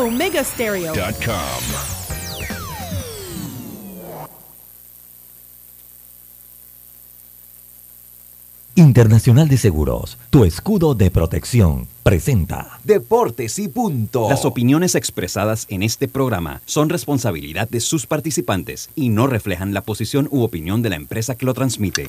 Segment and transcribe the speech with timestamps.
[0.00, 1.90] omegastereo.com.
[8.80, 14.26] Internacional de Seguros, tu escudo de protección, presenta Deportes y punto.
[14.30, 19.82] Las opiniones expresadas en este programa son responsabilidad de sus participantes y no reflejan la
[19.82, 22.08] posición u opinión de la empresa que lo transmite.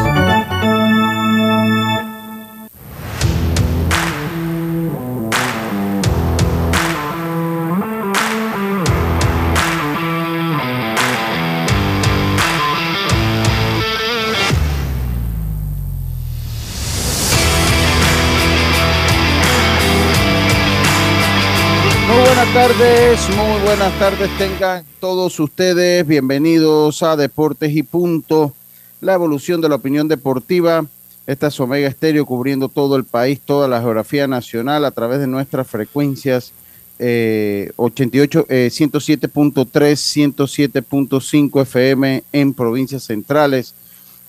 [22.33, 26.07] Buenas tardes, muy buenas tardes tengan todos ustedes.
[26.07, 28.53] Bienvenidos a Deportes y Punto,
[29.01, 30.85] la evolución de la opinión deportiva.
[31.27, 35.27] Esta es Omega Estéreo cubriendo todo el país, toda la geografía nacional a través de
[35.27, 36.53] nuestras frecuencias
[36.99, 43.73] eh, 88, eh, 107.3, 107.5 FM en provincias centrales.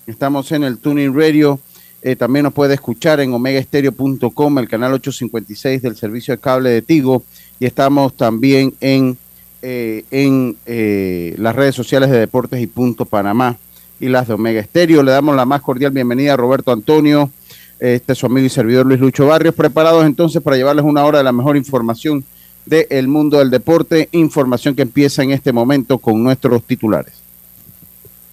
[0.07, 1.57] Estamos en el Tuning Radio.
[2.01, 6.81] Eh, también nos puede escuchar en omegaestereo.com, el canal 856 del servicio de cable de
[6.81, 7.23] Tigo
[7.63, 9.17] y estamos también en,
[9.61, 13.55] eh, en eh, las redes sociales de Deportes y Punto Panamá
[14.01, 15.01] y las de Omega Estéreo.
[15.01, 17.31] Le damos la más cordial bienvenida a Roberto Antonio,
[17.79, 21.19] este es su amigo y servidor Luis Lucho Barrios, preparados entonces para llevarles una hora
[21.19, 22.25] de la mejor información
[22.65, 27.13] del mundo del deporte, información que empieza en este momento con nuestros titulares.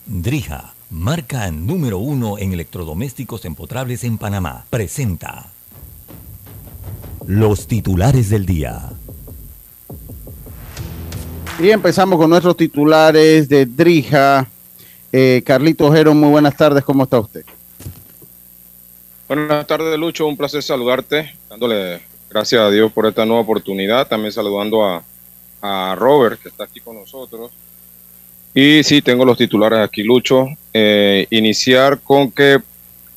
[0.06, 5.50] Drija, marca número uno en electrodomésticos empotrables en Panamá, presenta
[7.27, 8.91] los titulares del día.
[11.61, 14.48] Y empezamos con nuestros titulares de Drija.
[15.12, 17.44] Eh, Carlito Ojero, muy buenas tardes, ¿cómo está usted?
[19.28, 22.00] Buenas tardes, Lucho, un placer saludarte, dándole
[22.31, 25.03] gracias a Dios por esta nueva oportunidad, también saludando a,
[25.60, 27.50] a Robert, que está aquí con nosotros.
[28.54, 30.47] Y sí, tengo los titulares aquí, Lucho.
[30.72, 32.59] Eh, iniciar con que,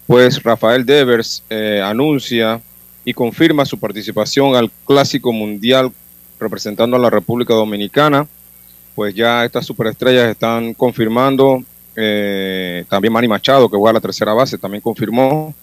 [0.05, 2.59] pues, Rafael Devers eh, anuncia
[3.05, 5.93] y confirma su participación al Clásico Mundial
[6.43, 8.27] representando a la República Dominicana.
[8.95, 11.63] Pues ya estas superestrellas están confirmando.
[11.95, 15.53] Eh, también Manny Machado, que juega a la tercera base, también confirmó.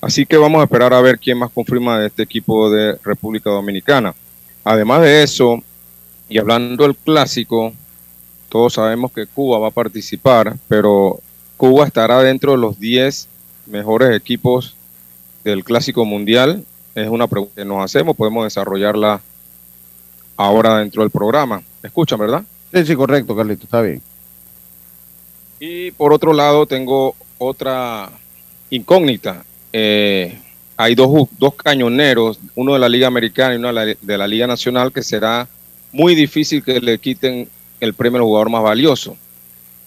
[0.00, 3.50] Así que vamos a esperar a ver quién más confirma de este equipo de República
[3.50, 4.14] Dominicana.
[4.62, 5.62] Además de eso,
[6.28, 7.72] y hablando del clásico,
[8.48, 11.20] todos sabemos que Cuba va a participar, pero
[11.56, 13.28] Cuba estará dentro de los 10
[13.66, 14.76] mejores equipos
[15.44, 16.64] del clásico mundial.
[16.94, 19.20] Es una pregunta que nos hacemos, podemos desarrollarla
[20.36, 21.62] ahora dentro del programa.
[21.82, 22.44] ¿Me escuchan, verdad?
[22.72, 24.02] Sí, sí, correcto, Carlito, está bien.
[25.58, 28.10] Y por otro lado, tengo otra
[28.70, 29.44] incógnita.
[29.72, 30.38] Eh,
[30.76, 34.92] hay dos, dos cañoneros, uno de la Liga Americana y uno de la, Liga Nacional,
[34.92, 35.48] que será
[35.92, 37.48] muy difícil que le quiten
[37.80, 39.16] el premio al jugador más valioso.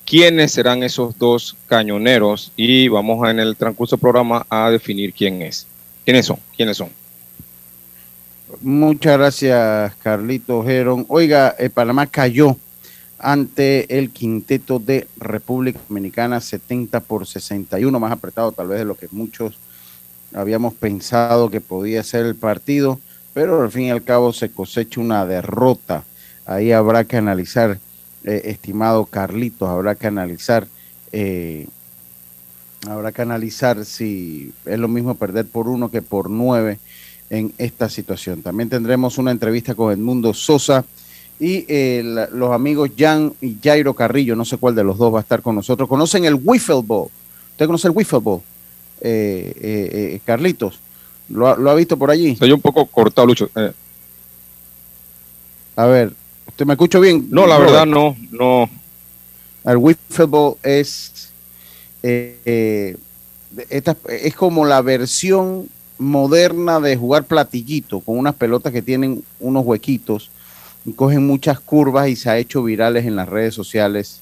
[0.05, 2.51] ¿Quiénes serán esos dos cañoneros?
[2.55, 5.67] Y vamos a, en el transcurso del programa a definir quién es.
[6.03, 6.37] ¿Quiénes son?
[6.55, 6.89] ¿Quiénes son?
[8.61, 11.05] Muchas gracias, Carlito Geron.
[11.07, 12.57] Oiga, eh, Panamá cayó
[13.19, 18.95] ante el quinteto de República Dominicana 70 por 61, más apretado tal vez de lo
[18.95, 19.59] que muchos
[20.33, 22.99] habíamos pensado que podía ser el partido,
[23.35, 26.03] pero al fin y al cabo se cosecha una derrota.
[26.47, 27.77] Ahí habrá que analizar,
[28.23, 30.67] eh, estimado Carlitos, habrá que analizar,
[31.11, 31.67] eh,
[32.87, 36.79] habrá que analizar si es lo mismo perder por uno que por nueve
[37.29, 38.41] en esta situación.
[38.41, 40.84] También tendremos una entrevista con Edmundo Sosa
[41.40, 45.13] y eh, la, los amigos Jan y Jairo Carrillo, no sé cuál de los dos
[45.13, 45.88] va a estar con nosotros.
[45.88, 47.09] ¿Conocen el Wiffle Ball?
[47.51, 48.41] ¿Usted conoce el Wiffle Ball?
[49.01, 50.79] Eh, eh, Carlitos,
[51.29, 52.35] ¿lo, ¿lo, ha visto por allí?
[52.35, 53.50] Soy un poco cortado, Lucho.
[55.78, 56.11] A ver,
[56.47, 57.28] ¿usted me escucha bien?
[57.29, 58.70] No, la verdad no, no.
[59.64, 61.31] El Wiffle Ball es,
[62.02, 69.66] esta, es como la versión moderna de jugar platillito con unas pelotas que tienen unos
[69.66, 70.31] huequitos
[70.85, 74.22] y cogen muchas curvas y se ha hecho virales en las redes sociales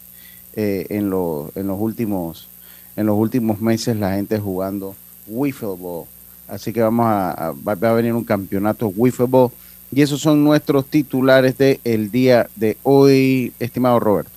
[0.56, 2.48] eh, en, lo, en, los últimos,
[2.96, 4.96] en los últimos meses la gente jugando
[5.28, 6.06] wiffle ball.
[6.48, 9.52] Así que vamos a, va a venir un campeonato wiffle ball
[9.92, 14.32] y esos son nuestros titulares del el día de hoy, estimado Roberto.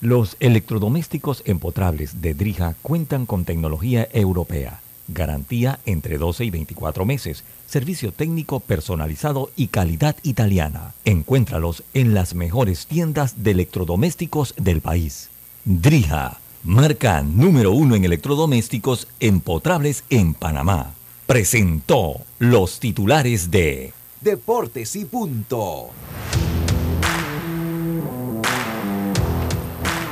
[0.00, 7.44] Los electrodomésticos empotrables de Drija cuentan con tecnología europea Garantía entre 12 y 24 meses.
[7.66, 10.94] Servicio técnico personalizado y calidad italiana.
[11.04, 15.30] Encuéntralos en las mejores tiendas de electrodomésticos del país.
[15.64, 20.94] Drija, marca número uno en electrodomésticos empotrables en Panamá.
[21.26, 25.90] Presentó los titulares de Deportes y punto.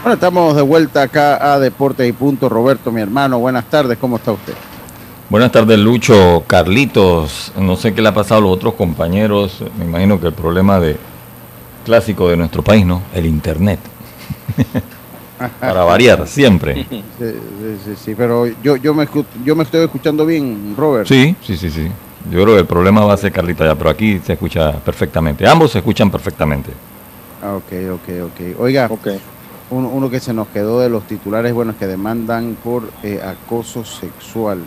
[0.07, 2.49] Bueno, estamos de vuelta acá a Deportes y Punto.
[2.49, 4.55] Roberto, mi hermano, buenas tardes, ¿cómo está usted?
[5.29, 6.45] Buenas tardes, Lucho.
[6.47, 9.61] Carlitos, no sé qué le ha pasado a los otros compañeros.
[9.77, 10.97] Me imagino que el problema de
[11.85, 13.03] clásico de nuestro país, ¿no?
[13.13, 13.81] El Internet.
[15.61, 16.87] Para variar, siempre.
[16.89, 19.09] Sí, sí, sí, pero yo, yo, me,
[19.45, 21.09] yo me estoy escuchando bien, Robert.
[21.09, 21.91] Sí, sí, sí, sí.
[22.31, 25.45] Yo creo que el problema va a ser Carlita ya, pero aquí se escucha perfectamente.
[25.45, 26.71] Ambos se escuchan perfectamente.
[27.43, 28.61] Ah, ok, ok, ok.
[28.61, 28.89] Oiga,
[29.71, 33.21] uno, uno que se nos quedó de los titulares, bueno, es que demandan por eh,
[33.21, 34.61] acoso sexual.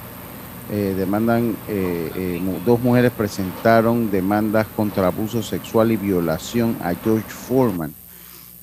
[0.71, 7.27] Eh, demandan, eh, eh, dos mujeres presentaron demandas contra abuso sexual y violación a George
[7.29, 7.93] Foreman.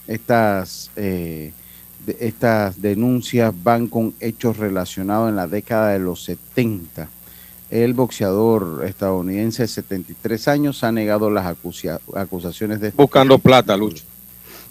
[0.06, 1.52] Estas, eh,
[2.06, 7.08] de- estas denuncias van con hechos relacionados en la década de los 70.
[7.70, 11.46] El boxeador estadounidense de 73 años ha negado las
[12.14, 12.88] acusaciones de...
[12.88, 14.04] este Buscando plata, Lucho.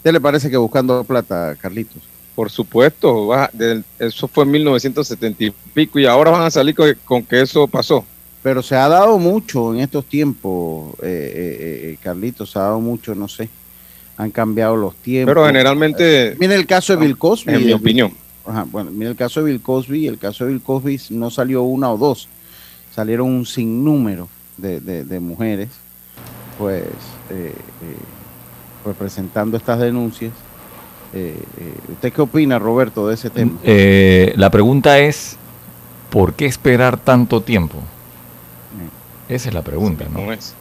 [0.02, 2.02] ¿Qué le parece que buscando plata, Carlitos?
[2.36, 3.50] Por supuesto, va-
[3.98, 7.66] eso fue en 1970 y pico y ahora van a salir con, con que eso
[7.66, 8.04] pasó.
[8.42, 12.78] Pero se ha dado mucho en estos tiempos, eh, eh, eh, Carlitos, se ha dado
[12.78, 13.48] mucho, no sé.
[14.18, 15.32] Han cambiado los tiempos.
[15.34, 17.54] Pero generalmente, Mira el caso de Bill Cosby.
[17.54, 18.12] en mi opinión,
[18.46, 20.06] Ajá, bueno, mira el caso de Bill Cosby.
[20.06, 22.28] El caso de Bill Cosby no salió una o dos,
[22.94, 24.28] salieron un sinnúmero
[24.58, 25.70] de, de, de mujeres,
[26.58, 26.84] pues,
[27.30, 27.96] eh, eh,
[28.84, 30.32] pues presentando estas denuncias.
[31.14, 33.52] Eh, eh, ¿Usted qué opina, Roberto, de ese tema?
[33.64, 35.36] Eh, la pregunta es,
[36.10, 37.78] ¿por qué esperar tanto tiempo?
[39.28, 40.20] Esa es la pregunta, ¿no?
[40.26, 40.54] no es.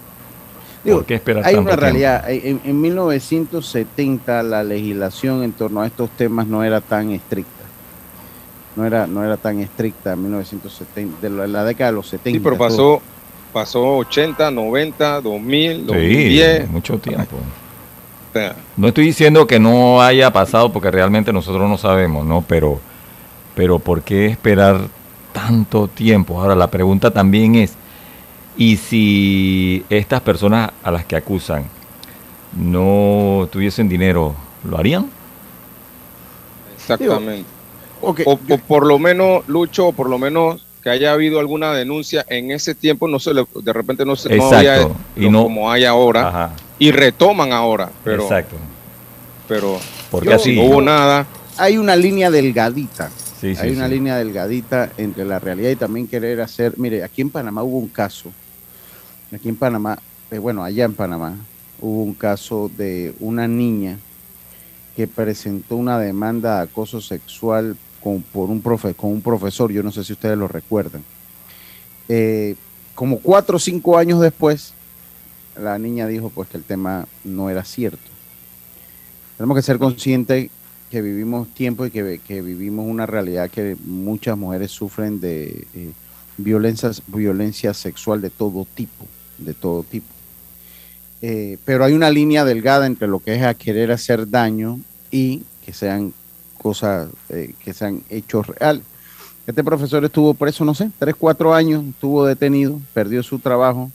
[0.84, 1.82] Digo, ¿Por qué esperar Hay tanto una tiempo?
[1.82, 2.30] realidad.
[2.30, 7.52] En, en 1970 la legislación en torno a estos temas no era tan estricta.
[8.76, 12.38] No era, no era tan estricta en 1970, de la, la década de los 70.
[12.38, 12.68] Sí, pero todo.
[12.68, 13.02] pasó,
[13.54, 16.70] pasó 80, 90, 2000, Sí, 2010.
[16.70, 17.38] mucho tiempo.
[18.40, 22.44] Sea, No estoy diciendo que no haya pasado porque realmente nosotros no sabemos, ¿no?
[22.48, 22.80] Pero,
[23.56, 24.90] pero ¿por qué esperar
[25.34, 26.42] tanto tiempo?
[26.42, 27.74] Ahora la pregunta también es,
[28.58, 31.66] ¿y si estas personas a las que acusan
[32.58, 35.08] no tuviesen dinero, lo harían?
[36.76, 37.50] exactamente.
[38.02, 41.40] Ok, o, yo- o por lo menos, Lucho, o por lo menos que haya habido
[41.40, 45.30] alguna denuncia en ese tiempo, no se le, de repente no se no había y
[45.30, 48.56] no- como hay ahora, Ajá, y retoman ahora, pero, exacto.
[49.48, 49.80] pero
[50.12, 50.56] Porque Yo- así...
[50.56, 51.26] no hubo nada.
[51.58, 53.10] hay una línea delgadita.
[53.40, 53.94] Sí, sí, hay una sí.
[53.96, 56.74] línea delgadita entre la realidad y también querer hacer.
[56.78, 58.32] Mire, aquí en Panamá hubo un caso.
[59.34, 60.00] Aquí en Panamá,
[60.32, 61.36] eh, bueno, allá en Panamá,
[61.82, 63.98] hubo un caso de una niña
[64.96, 69.72] que presentó una demanda de acoso sexual con, por un profe, con un profesor.
[69.72, 71.04] Yo no sé si ustedes lo recuerdan.
[72.08, 72.56] Eh,
[72.96, 74.74] como cuatro o cinco años después,
[75.60, 78.12] la niña dijo pues que el tema no era cierto.
[79.38, 80.50] Tenemos que ser conscientes
[80.90, 85.92] que vivimos tiempo y que, que vivimos una realidad que muchas mujeres sufren de eh,
[86.38, 89.06] violencia, violencia sexual de todo tipo,
[89.38, 90.08] de todo tipo.
[91.22, 94.80] Eh, pero hay una línea delgada entre lo que es a querer hacer daño
[95.12, 96.14] y que sean
[96.58, 98.84] cosas, eh, que sean hechos reales.
[99.48, 103.92] Este profesor estuvo preso, no sé, tres, cuatro años, estuvo detenido, perdió su trabajo.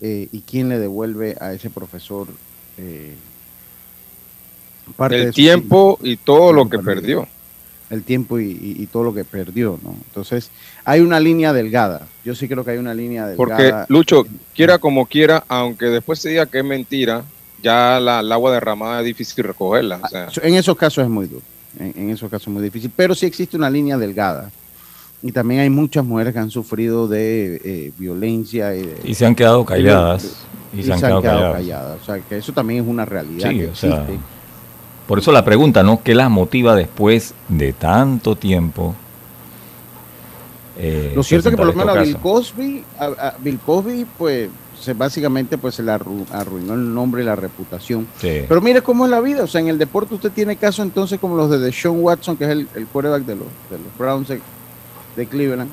[0.00, 2.26] Eh, ¿Y quién le devuelve a ese profesor
[2.78, 3.14] eh,
[4.96, 7.28] parte El tiempo y todo lo que perdió.
[7.90, 9.94] el tiempo y, y- y todo lo que perdió, ¿no?
[10.06, 10.50] Entonces,
[10.84, 12.06] hay una línea delgada.
[12.24, 13.86] Yo sí creo que hay una línea Porque, delgada.
[13.88, 17.24] Lucho, quiera como quiera, aunque después se diga que es mentira,
[17.62, 20.00] ya la, el agua derramada es difícil recogerla.
[20.04, 21.42] O sea, En esos casos es muy duro.
[21.78, 22.90] En, en esos casos es muy difícil.
[22.94, 24.50] Pero sí existe una línea delgada.
[25.22, 29.26] Y también hay muchas mujeres que han sufrido de eh, violencia y, de- Y se
[29.26, 30.46] han quedado calladas.
[30.72, 31.52] Y, y se han quedado, calladas.
[31.54, 31.98] calladas.
[32.00, 34.06] O sea, que eso también es una realidad Sí, que o sea.
[35.06, 36.02] Por eso la pregunta, ¿no?
[36.02, 38.94] ¿Qué las motiva después de tanto tiempo?
[40.78, 44.06] eh, Lo cierto es que por lo menos a Bill Cosby, a, a Bill Cosby,
[44.16, 44.48] pues,
[44.80, 48.06] se, básicamente pues se le arru- arruinó el nombre y la reputación.
[48.18, 48.42] Sí.
[48.48, 49.42] Pero mire cómo es la vida.
[49.44, 52.44] O sea, en el deporte usted tiene casos entonces como los de Deshaun Watson, que
[52.44, 54.30] es el, el quarterback de los, de los Browns
[55.16, 55.70] de, Cleveland.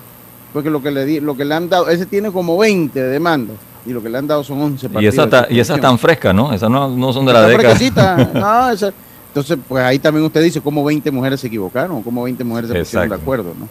[0.53, 3.09] Porque lo que, le di, lo que le han dado, ese tiene como 20 de
[3.09, 3.57] demandas.
[3.85, 5.13] Y lo que le han dado son 11 y partidos.
[5.13, 5.81] esa, de ta- y esas suspensión.
[5.81, 6.53] tan frescas, ¿no?
[6.53, 8.29] Esas no, no son de la década.
[8.33, 8.93] No, esa-
[9.37, 12.79] entonces, pues ahí también usted dice cómo 20 mujeres se equivocaron, cómo 20 mujeres se
[12.79, 13.67] pusieron de acuerdo, ¿no?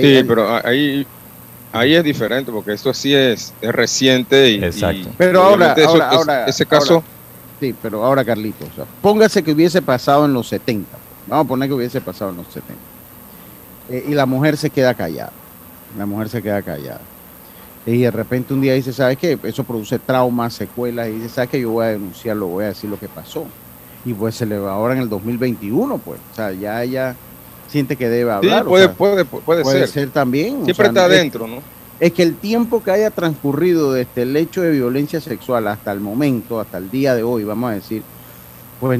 [0.00, 1.06] sí, pero ahí,
[1.72, 5.10] ahí es diferente, porque esto sí es, es reciente y, Exacto.
[5.16, 5.76] pero ahora,
[6.10, 7.04] ahora, ese caso...
[7.60, 8.68] sí, pero ahora, Carlitos,
[9.00, 10.98] póngase que hubiese pasado en los 70.
[11.28, 12.74] Vamos a poner que hubiese pasado en los 70.
[13.90, 15.32] Eh, y la mujer se queda callada.
[15.98, 17.00] La mujer se queda callada.
[17.86, 19.38] Y de repente un día dice, ¿sabes qué?
[19.42, 21.08] Eso produce traumas, secuelas.
[21.08, 21.60] Y dice, ¿sabes qué?
[21.60, 23.46] Yo voy a denunciarlo, voy a decir lo que pasó.
[24.04, 26.20] Y pues se le va ahora en el 2021, pues.
[26.32, 27.16] O sea, ya ella
[27.68, 28.64] siente que debe hablar.
[28.64, 30.10] puede, puede, puede, puede, ser.
[30.10, 30.64] también.
[30.64, 31.58] Siempre está adentro, ¿no?
[31.98, 36.00] Es que el tiempo que haya transcurrido desde el hecho de violencia sexual hasta el
[36.00, 38.02] momento, hasta el día de hoy, vamos a decir,
[38.80, 38.98] pues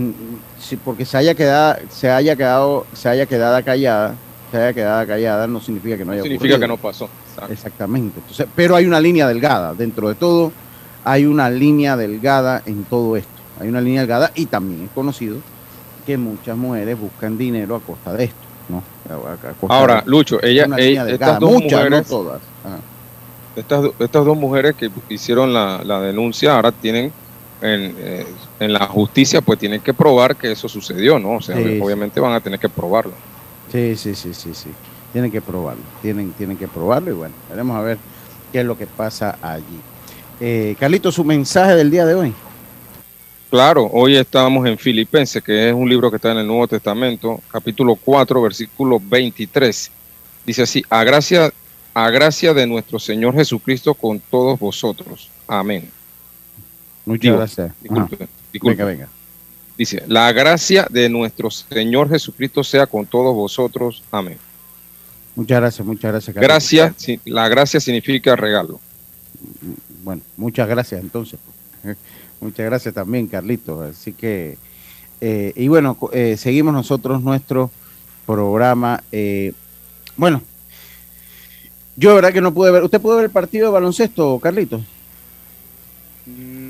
[0.85, 4.15] porque se haya quedado, se haya quedado, se haya quedado callada,
[4.51, 7.09] se haya quedado callada, no significa que no haya Significa que no pasó.
[7.49, 8.21] Exactamente.
[8.21, 9.75] Entonces, pero hay una línea delgada.
[9.75, 10.53] Dentro de todo,
[11.05, 13.31] hay una línea delgada en todo esto.
[13.61, 15.39] Hay una línea delgada y también es conocido
[16.07, 18.41] que muchas mujeres buscan dinero a costa de esto.
[18.69, 18.83] ¿no?
[19.69, 20.67] Ahora, Lucho, ella,
[21.09, 22.41] estas dos mujeres, todas.
[23.57, 27.13] Estas, estas, dos mujeres que hicieron la, denuncia ahora tienen
[27.61, 28.27] en, eh,
[28.61, 31.33] en, la justicia, pues tienen que probar que eso sucedió, ¿no?
[31.33, 33.13] O sea, obviamente van a tener que probarlo.
[33.71, 34.71] Sí, sí, sí, sí, sí.
[35.13, 37.99] Tienen que probarlo, tienen, tienen que probarlo y bueno, veremos a ver
[38.53, 39.81] qué es lo que pasa allí.
[40.41, 42.35] Eh, Carlito, su mensaje del día de hoy.
[43.51, 47.41] Claro, hoy estamos en Filipenses, que es un libro que está en el Nuevo Testamento,
[47.51, 49.91] capítulo 4, versículo 23.
[50.47, 51.53] Dice así, a gracia,
[51.93, 55.29] a gracia de nuestro Señor Jesucristo con todos vosotros.
[55.49, 55.91] Amén.
[57.05, 57.73] Muchas gracias.
[57.81, 59.09] Disculpe, Venga, venga.
[59.81, 64.03] Dice, la gracia de nuestro Señor Jesucristo sea con todos vosotros.
[64.11, 64.37] Amén.
[65.35, 66.37] Muchas gracias, muchas gracias.
[66.37, 68.79] Gracias, la gracia significa regalo.
[70.05, 71.41] Bueno, muchas gracias entonces.
[72.43, 73.97] Muchas gracias también, Carlitos.
[73.97, 74.59] Así que,
[75.23, 77.71] eh, y bueno, eh, seguimos nosotros nuestro
[78.27, 79.03] programa.
[79.11, 79.55] Eh,
[80.15, 80.43] bueno,
[81.97, 82.85] yo verdad que no pude ver.
[82.85, 84.83] ¿Usted pudo ver el partido de baloncesto, Carlitos?
[86.27, 86.70] Mm,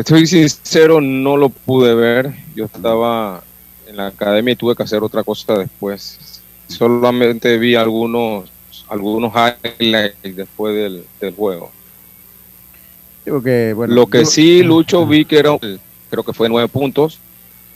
[0.00, 2.34] te soy sincero, no lo pude ver.
[2.54, 3.42] Yo estaba
[3.86, 6.42] en la academia y tuve que hacer otra cosa después.
[6.68, 8.50] Solamente vi algunos
[8.88, 11.70] algunos highlights después del, del juego
[13.24, 15.56] lo que sí, Lucho, vi que era,
[16.10, 17.18] creo que fue nueve puntos.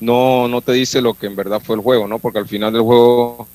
[0.00, 2.18] No, no te dice lo que en verdad fue el juego, ¿no?
[2.18, 3.46] Porque al final del juego.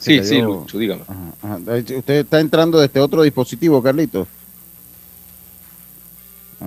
[0.00, 1.02] Sí, sí, Lucho, dígame.
[1.66, 4.26] Usted está entrando desde otro dispositivo, Carlitos.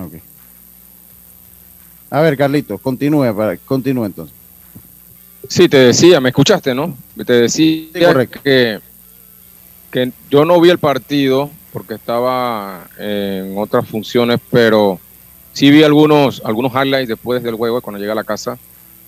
[0.06, 0.20] Okay.
[2.10, 4.34] A ver, Carlitos, continúe, para, continúe entonces.
[5.48, 6.96] Sí, te decía, me escuchaste, ¿no?
[7.26, 8.80] Te decía que,
[9.90, 14.98] que yo no vi el partido, porque estaba en otras funciones, pero
[15.52, 18.58] sí vi algunos, algunos highlights después del juego cuando llegué a la casa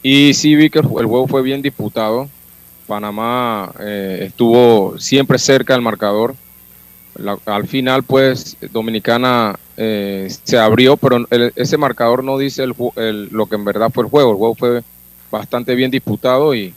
[0.02, 2.28] y sí vi que el, juego fue bien disputado.
[2.86, 6.34] Panamá eh, estuvo siempre cerca del marcador.
[7.46, 13.54] al final, pues, Dominicana eh, se abrió, pero ese marcador no dice el, lo que
[13.54, 14.32] en verdad fue el juego.
[14.32, 14.82] El juego fue
[15.30, 16.74] bastante bien disputado y,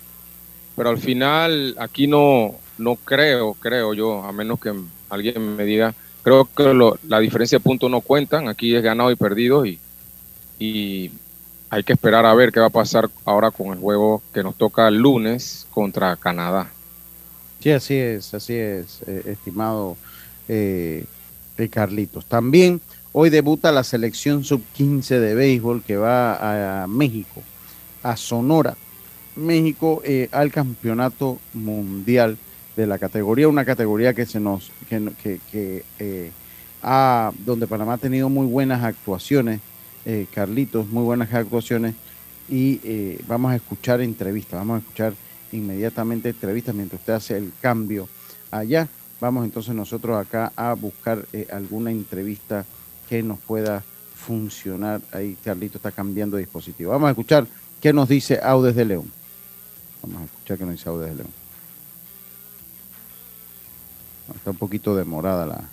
[0.77, 4.74] pero al final aquí no, no creo, creo yo, a menos que
[5.10, 6.74] alguien me diga, creo que
[7.05, 9.79] la diferencia de puntos no cuentan, aquí es ganado y perdido y,
[10.57, 11.12] y
[11.69, 14.55] hay que esperar a ver qué va a pasar ahora con el juego que nos
[14.55, 16.72] toca el lunes contra Canadá.
[17.60, 19.98] Sí, así es, así es, eh, estimado
[20.48, 21.03] eh,
[21.69, 22.25] Carlitos.
[22.25, 22.81] También
[23.12, 27.41] hoy debuta la selección sub-15 de béisbol que va a, México,
[28.01, 28.75] a Sonora,
[29.36, 32.38] México eh, al campeonato mundial
[32.75, 36.31] de la categoría, una categoría que se nos, que, que, eh,
[36.81, 39.62] ha, donde Panamá ha tenido muy buenas actuaciones,
[40.05, 41.95] eh, Carlitos, muy buenas actuaciones,
[42.50, 45.13] y eh, vamos a escuchar entrevistas, vamos a escuchar
[45.51, 48.10] inmediatamente entrevistas mientras usted hace el cambio
[48.51, 48.88] allá.
[49.20, 52.65] Vamos entonces nosotros acá a buscar alguna entrevista
[53.08, 53.84] que nos pueda
[54.15, 55.01] funcionar.
[55.12, 56.91] Ahí Carlitos está cambiando de dispositivo.
[56.91, 57.48] Vamos a escuchar
[57.82, 59.12] qué nos dice Audes de León.
[60.01, 61.29] Vamos a escuchar qué nos dice Audes de León.
[64.36, 65.63] Está un poquito demorada la,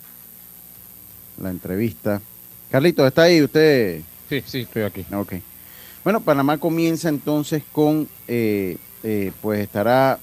[1.41, 2.21] la entrevista.
[2.69, 4.01] Carlitos, ¿está ahí usted?
[4.29, 5.05] Sí, sí, estoy aquí.
[5.13, 5.33] Ok.
[6.03, 10.19] Bueno, Panamá comienza entonces con, eh, eh, pues estará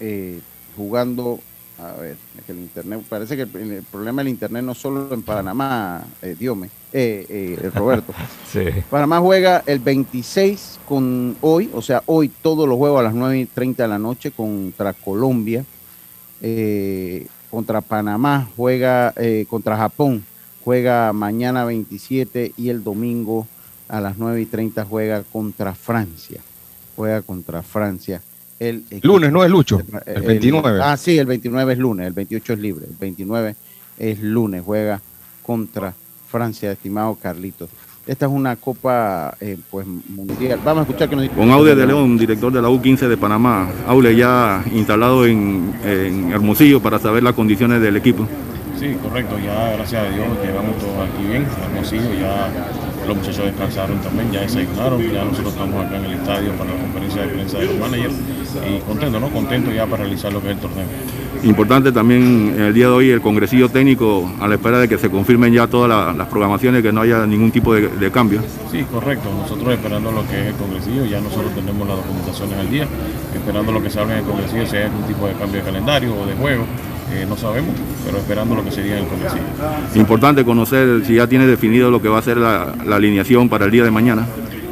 [0.00, 0.40] eh,
[0.76, 1.40] jugando,
[1.82, 5.22] a ver, es que el internet, parece que el, problema del internet no solo en
[5.22, 6.04] Panamá,
[6.38, 6.68] Diome,
[7.74, 8.14] Roberto.
[8.52, 8.64] sí.
[8.90, 13.38] Panamá juega el 26 con hoy, o sea, hoy todos los juegos a las 9
[13.40, 15.64] y 30 de la noche contra Colombia.
[16.40, 20.24] Eh, contra Panamá, juega eh, contra Japón,
[20.64, 23.46] juega mañana 27 y el domingo
[23.88, 26.40] a las 9 y 30 juega contra Francia.
[26.96, 28.22] Juega contra Francia
[28.68, 30.80] el lunes, no es Lucho, el 29.
[30.82, 33.56] ah, sí, el 29 es lunes, el 28 es libre, el 29
[33.98, 35.00] es lunes, juega
[35.42, 35.94] contra
[36.28, 37.68] Francia, estimado Carlitos.
[38.06, 40.58] Esta es una copa eh, pues mundial.
[40.64, 43.70] Vamos a escuchar que nos Con Aude de León, director de la U15 de Panamá.
[43.86, 48.26] Aule ya instalado en, en Hermosillo para saber las condiciones del equipo.
[48.80, 52.50] Sí, correcto, ya gracias a Dios llegamos todos aquí bien, Hermosillo, ya
[53.06, 56.80] los muchachos descansaron también, ya desayunaron, ya nosotros estamos acá en el estadio para la
[56.80, 58.14] conferencia de prensa de los managers
[58.68, 59.28] y contento, ¿no?
[59.28, 60.86] Contento ya para realizar lo que es el torneo.
[61.42, 65.10] Importante también el día de hoy el congresillo técnico a la espera de que se
[65.10, 68.40] confirmen ya todas las programaciones, que no haya ningún tipo de, de, cambio.
[68.70, 69.28] Sí, correcto.
[69.36, 72.86] Nosotros esperando lo que es el congresillo, ya nosotros tenemos las documentaciones al día,
[73.34, 76.14] esperando lo que salga en el congresillo, si hay algún tipo de cambio de calendario
[76.14, 76.64] o de juego
[77.28, 79.36] no sabemos, pero esperando lo que sería el Congreso.
[79.94, 83.70] Importante conocer si ya tiene definido lo que va a ser la, alineación para el
[83.70, 84.26] día de mañana.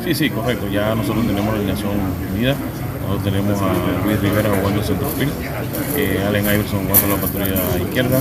[0.05, 0.67] Sí, sí, correcto.
[0.69, 2.55] Ya nosotros tenemos la alineación definida.
[3.03, 5.33] Nosotros tenemos a Luis Rivera jugando centrofield,
[5.97, 8.21] eh, Allen Iverson jugando la patrulla izquierda,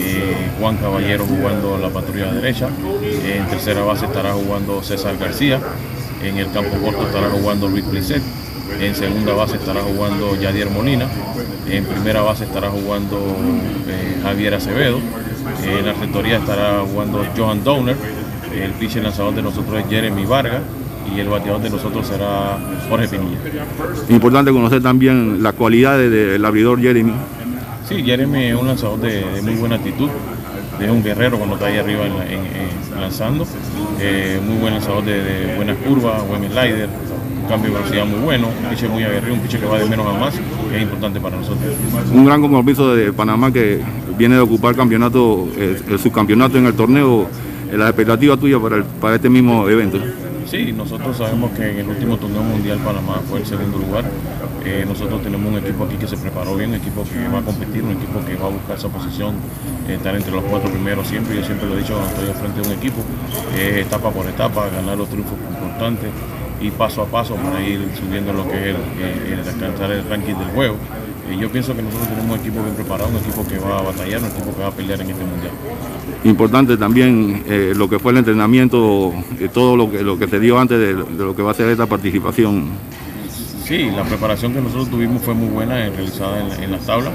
[0.00, 2.68] eh, Juan Caballero jugando la patrulla derecha,
[3.00, 5.60] eh, en tercera base estará jugando César García,
[6.20, 8.22] en el campo corto estará jugando Luis Plisset,
[8.80, 11.08] en segunda base estará jugando Yadier Molina,
[11.68, 13.18] en primera base estará jugando
[13.88, 14.98] eh, Javier Acevedo,
[15.62, 17.96] en la rectoría estará jugando Johan Downer,
[18.54, 20.62] el pitcher lanzador de nosotros es Jeremy Vargas.
[21.14, 23.36] Y el bateador de nosotros será Jorge Pinilla.
[24.08, 27.12] Importante conocer también la cualidad del abridor Jeremy.
[27.86, 30.08] Sí, Jeremy es un lanzador de, muy buena actitud,
[30.80, 33.46] es un guerrero cuando está ahí arriba en, lanzando,
[34.00, 36.88] eh, muy buen lanzador de, de buenas curvas, buen slider,
[37.46, 40.06] cambio de velocidad muy bueno, un piche muy aguerrido, un piche que va de menos
[40.06, 41.64] a más, que es importante para nosotros.
[42.12, 43.80] Un gran compromiso de Panamá que
[44.16, 47.26] viene de ocupar campeonato, el, subcampeonato en el torneo,
[47.72, 49.98] la expectativa tuya para, para este mismo evento.
[50.46, 54.04] Sí, nosotros sabemos que en el último torneo mundial Panamá fue el segundo lugar.
[54.64, 57.42] Eh, nosotros tenemos un equipo aquí que se preparó bien, un equipo que va a
[57.42, 59.34] competir, un equipo que va a buscar esa posición,
[59.88, 61.36] eh, estar entre los cuatro primeros siempre.
[61.36, 63.02] Yo siempre lo he dicho cuando estoy al frente de un equipo,
[63.56, 66.10] etapa por etapa, ganar los triunfos importantes
[66.64, 68.76] y paso a paso para ir subiendo lo que es
[69.32, 70.76] el, alcanzar el ranking del juego.
[71.30, 73.82] Y yo pienso que nosotros tenemos un equipo bien preparado, un equipo que va a
[73.82, 75.52] batallar, un equipo que va a pelear en este mundial.
[76.24, 80.40] Importante también eh, lo que fue el entrenamiento, y todo lo que, lo que se
[80.40, 82.68] dio antes de, lo que va a ser esta participación.
[83.64, 87.12] Sí, la preparación que nosotros tuvimos fue muy buena, eh, realizada en, las tablas.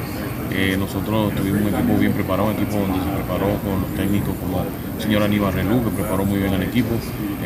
[0.51, 4.33] Eh, nosotros tuvimos un equipo bien preparado, un equipo donde se preparó con los técnicos
[4.41, 6.89] como el señor Aníbal Relú, que preparó muy bien al equipo,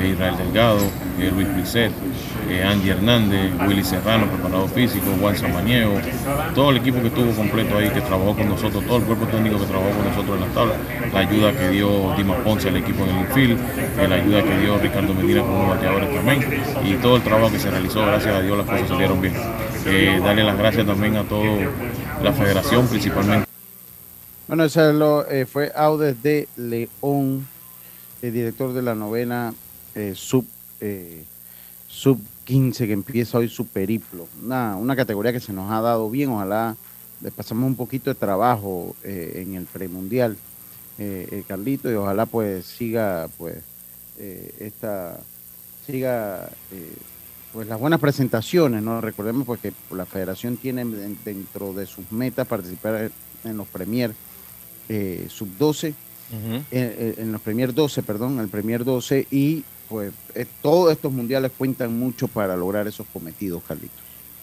[0.02, 0.80] Israel Delgado,
[1.18, 1.92] Luis Plisset,
[2.66, 5.94] Andy Hernández, Willy Serrano, preparado físico, Juan Samaniego,
[6.54, 9.60] todo el equipo que estuvo completo ahí, que trabajó con nosotros, todo el cuerpo técnico
[9.60, 10.78] que trabajó con nosotros en las tablas,
[11.14, 13.60] la ayuda que dio Dimas Ponce al equipo en el infield,
[14.00, 17.52] eh, la ayuda que dio Ricardo Medina con los bateadores también, y todo el trabajo
[17.52, 19.34] que se realizó, gracias a Dios las cosas salieron bien.
[19.86, 21.70] Eh, darle las gracias también a toda
[22.22, 23.48] la federación principalmente.
[24.48, 24.82] Bueno, ese
[25.30, 27.48] eh, fue Audes de León,
[28.22, 29.54] el director de la novena
[30.16, 30.46] sub
[31.94, 34.28] sub 15 que empieza hoy su periplo.
[34.44, 36.76] Una, una categoría que se nos ha dado bien, ojalá
[37.22, 40.36] le pasamos un poquito de trabajo eh, en el premundial,
[40.98, 43.58] eh, el Carlito, y ojalá pues siga pues
[44.20, 45.20] eh, esta
[45.86, 46.50] siga
[47.52, 49.00] pues las buenas presentaciones, ¿no?
[49.00, 50.86] Recordemos pues que la federación tiene
[51.24, 53.12] dentro de sus metas participar
[53.44, 54.14] en los Premier
[55.30, 55.94] sub 12,
[56.72, 61.52] en, en, los Premier 12, perdón, el Premier 12 y pues eh, todos estos mundiales
[61.56, 64.00] cuentan mucho para lograr esos cometidos, Carlitos.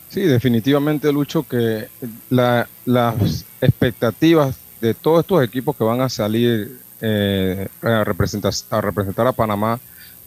[0.08, 1.88] Sí, definitivamente, Lucho, que
[2.30, 9.26] las expectativas de todos estos equipos que van a salir eh, a, representar, a representar
[9.26, 9.80] a Panamá,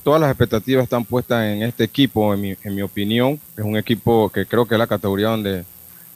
[0.04, 3.40] todas las expectativas están puestas en este equipo, en mi, opinión.
[3.56, 5.64] Es un equipo que creo que es la categoría donde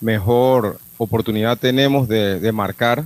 [0.02, 3.06] mejor oportunidad tenemos de, marcar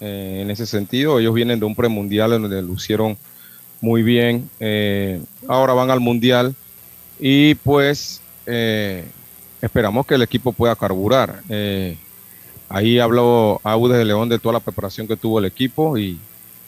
[0.00, 1.18] eh, en ese sentido.
[1.18, 3.18] Ellos vienen de un premundial donde lucieron
[3.82, 4.48] muy bien.
[4.60, 6.54] Eh, ahora van al Mundial
[7.18, 9.04] y pues eh,
[9.60, 11.42] esperamos que el equipo pueda carburar.
[11.50, 11.98] Eh,
[12.70, 16.18] ahí habló Audes de León de toda la preparación que tuvo el equipo y,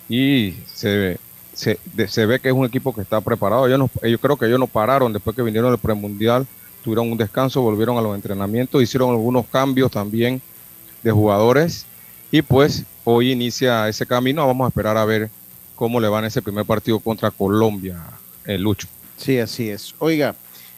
[0.09, 1.18] y se,
[1.55, 3.66] se, se, ve que es un equipo que está preparado.
[3.66, 3.88] Ellos,
[4.20, 6.46] creo que ellos no pararon después que vinieron del premundial,
[6.83, 10.42] tuvieron un descanso, volvieron a los entrenamientos, hicieron algunos cambios también
[11.05, 11.87] de jugadores
[12.33, 14.44] y pues hoy inicia ese camino.
[14.44, 15.31] Vamos a esperar a ver
[15.74, 18.02] cómo le va en ese primer partido contra Colombia,
[18.44, 18.88] el Lucho.
[19.16, 19.94] Sí, así es.
[19.98, 20.34] Oiga,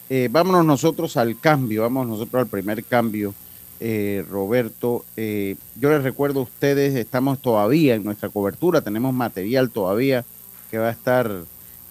[0.09, 3.35] eh, vámonos nosotros al cambio, vamos nosotros al primer cambio.
[3.79, 9.71] Eh, Roberto, eh, yo les recuerdo a ustedes, estamos todavía en nuestra cobertura, tenemos material
[9.71, 10.25] todavía
[10.71, 11.31] que va a estar,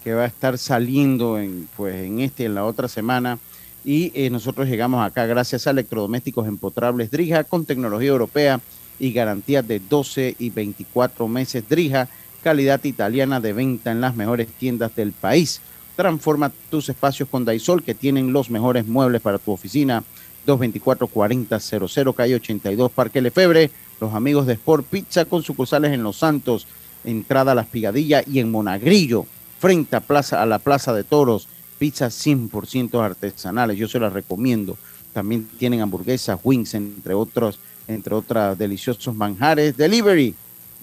[0.03, 3.37] que va a estar saliendo en, pues, en este y en la otra semana
[3.83, 8.59] Y eh, nosotros llegamos acá gracias a electrodomésticos empotrables Drija con tecnología europea
[8.97, 11.67] y garantías de 12 y 24 meses.
[11.69, 12.07] Drija,
[12.45, 15.61] calidad italiana de venta en las mejores tiendas del país.
[15.95, 20.03] Transforma tus espacios con Daisol, que tienen los mejores muebles para tu oficina.
[20.45, 23.71] 224-4000, calle 82, Parque Lefebre.
[23.99, 26.67] Los amigos de Sport Pizza con sucursales en Los Santos,
[27.03, 29.25] entrada a Las Pigadillas y en Monagrillo,
[29.57, 31.47] frente a, plaza, a la Plaza de Toros.
[31.79, 34.77] Pizzas 100% artesanales, yo se las recomiendo.
[35.13, 39.75] También tienen hamburguesas, wings, entre otros, entre otras deliciosos manjares.
[39.75, 40.35] Delivery,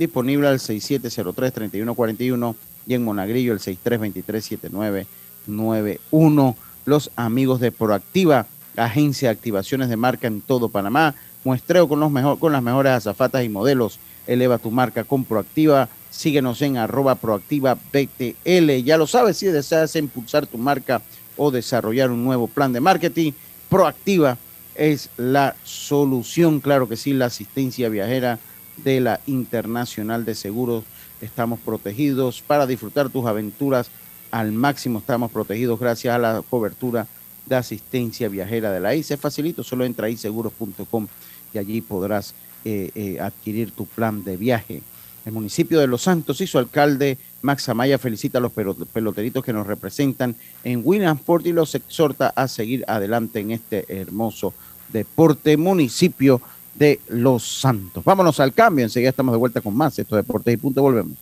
[0.03, 2.55] disponible al 6703-3141
[2.87, 6.57] y en Monagrillo el 6323-7991.
[6.85, 11.15] Los amigos de Proactiva, agencia de activaciones de marca en todo Panamá.
[11.45, 13.99] Muestreo con, los mejor, con las mejores azafatas y modelos.
[14.27, 15.89] Eleva tu marca con Proactiva.
[16.11, 18.83] Síguenos en arroba proactiva BTL.
[18.85, 21.01] Ya lo sabes, si deseas impulsar tu marca
[21.37, 23.33] o desarrollar un nuevo plan de marketing,
[23.71, 24.37] Proactiva
[24.75, 26.61] es la solución.
[26.61, 28.39] Claro que sí, la asistencia viajera
[28.85, 30.85] de la Internacional de Seguros.
[31.21, 33.91] Estamos protegidos para disfrutar tus aventuras
[34.31, 34.99] al máximo.
[34.99, 37.07] Estamos protegidos gracias a la cobertura
[37.47, 39.17] de asistencia viajera de la ICE.
[39.17, 41.07] Facilito, solo entra ahí seguros.com
[41.55, 44.83] y allí podrás eh, eh, adquirir tu plan de viaje.
[45.25, 49.53] El municipio de Los Santos y su alcalde Max Amaya felicita a los peloteritos que
[49.53, 54.53] nos representan en Williamsport y los exhorta a seguir adelante en este hermoso
[54.93, 56.41] deporte municipio
[56.75, 58.05] de Los Santos.
[58.05, 59.99] Vámonos al cambio, enseguida estamos de vuelta con más.
[59.99, 61.17] Esto Deportes y Punto, volvemos.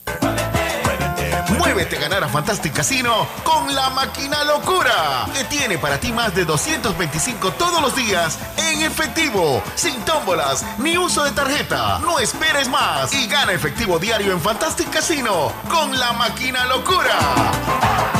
[1.59, 6.35] Muévete a ganar a Fantastic Casino con la máquina locura, que tiene para ti más
[6.35, 11.99] de 225 todos los días en efectivo, sin tómbolas ni uso de tarjeta.
[12.01, 18.20] No esperes más y gana efectivo diario en Fantastic Casino con la máquina locura.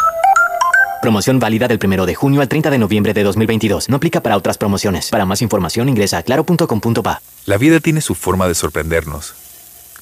[1.01, 3.89] Promoción válida del 1 de junio al 30 de noviembre de 2022.
[3.89, 5.09] No aplica para otras promociones.
[5.09, 7.21] Para más información ingresa a claro.com.pa.
[7.45, 9.33] La vida tiene su forma de sorprendernos.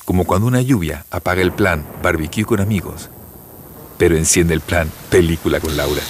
[0.03, 3.09] Como cuando una lluvia apaga el plan barbecue con amigos,
[3.97, 6.01] pero enciende el plan película con Laura.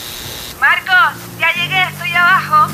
[0.60, 2.74] Marcos, ya llegué, estoy abajo.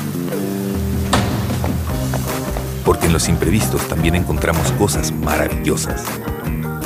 [2.82, 6.04] Porque en los imprevistos también encontramos cosas maravillosas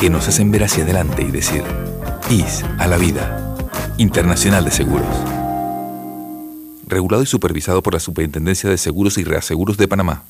[0.01, 1.62] que nos hacen ver hacia adelante y decir,
[2.31, 3.50] IS a la vida.
[4.01, 5.07] Internacional de Seguros.
[6.87, 10.23] Regulado y supervisado por la Superintendencia de Seguros y Reaseguros de Panamá.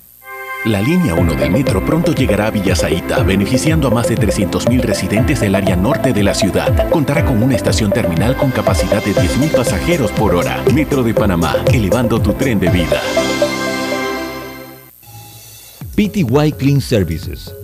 [0.65, 5.39] La línea 1 del metro pronto llegará a Villasaita, beneficiando a más de 300.000 residentes
[5.39, 6.91] del área norte de la ciudad.
[6.91, 10.65] Contará con una estación terminal con capacidad de 10.000 pasajeros por hora.
[10.75, 13.01] Metro de Panamá, elevando tu tren de vida.
[15.95, 17.55] PTY Clean Services,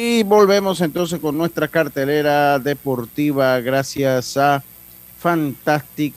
[0.00, 4.62] Y volvemos entonces con nuestra cartelera deportiva gracias a
[5.18, 6.14] Fantastic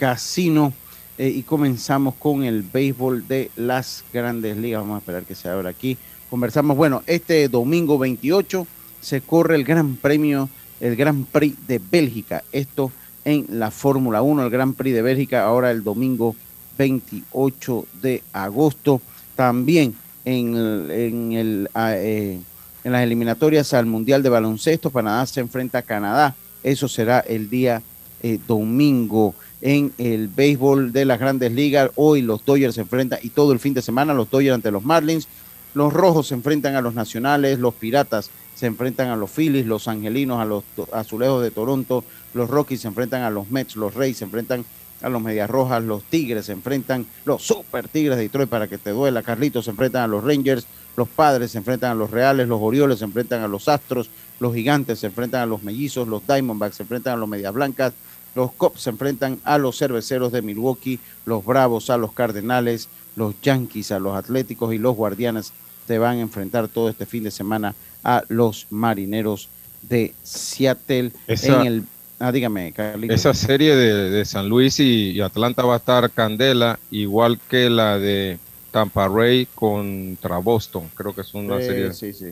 [0.00, 0.72] Casino.
[1.16, 4.80] Eh, y comenzamos con el béisbol de las grandes ligas.
[4.80, 5.96] Vamos a esperar que se abra aquí.
[6.28, 8.66] Conversamos, bueno, este domingo 28
[9.00, 10.48] se corre el Gran Premio,
[10.80, 12.42] el Gran Prix de Bélgica.
[12.50, 12.90] Esto
[13.24, 16.34] en la Fórmula 1, el Gran Prix de Bélgica, ahora el domingo
[16.78, 19.00] 28 de agosto.
[19.36, 20.56] También en
[20.90, 22.40] en el ah, eh,
[22.84, 24.90] en las eliminatorias al Mundial de Baloncesto.
[24.90, 26.34] Canadá se enfrenta a Canadá.
[26.62, 27.82] Eso será el día
[28.22, 31.90] eh, domingo en el béisbol de las grandes ligas.
[31.96, 34.84] Hoy los Dodgers se enfrentan y todo el fin de semana los Dodgers ante los
[34.84, 35.28] Marlins.
[35.74, 39.88] Los Rojos se enfrentan a los Nacionales, los Piratas se enfrentan a los Phillies, los
[39.88, 44.18] Angelinos a los Azulejos de Toronto, los Rockies se enfrentan a los Mets, los Reyes
[44.18, 44.64] se enfrentan
[45.00, 48.78] a los Medias Rojas, los Tigres se enfrentan, los Super Tigres de Detroit para que
[48.78, 52.48] te duela, Carlitos se enfrentan a los Rangers, los Padres se enfrentan a los Reales,
[52.48, 56.26] los Orioles se enfrentan a los Astros, los Gigantes se enfrentan a los Mellizos, los
[56.26, 57.92] Diamondbacks se enfrentan a los Medias Blancas,
[58.34, 63.34] los Cubs se enfrentan a los Cerveceros de Milwaukee, los Bravos a los Cardenales, los
[63.42, 65.52] Yankees a los Atléticos y los Guardianes
[65.86, 67.74] se van a enfrentar todo este fin de semana
[68.04, 69.48] a los Marineros
[69.82, 71.84] de Seattle Esa- en el
[72.22, 73.14] Ah, dígame, Carlitos.
[73.16, 77.70] Esa serie de, de San Luis y, y Atlanta va a estar candela, igual que
[77.70, 78.38] la de
[78.70, 80.84] Tampa Ray contra Boston.
[80.94, 82.26] Creo que es una Sí, serie sí, sí.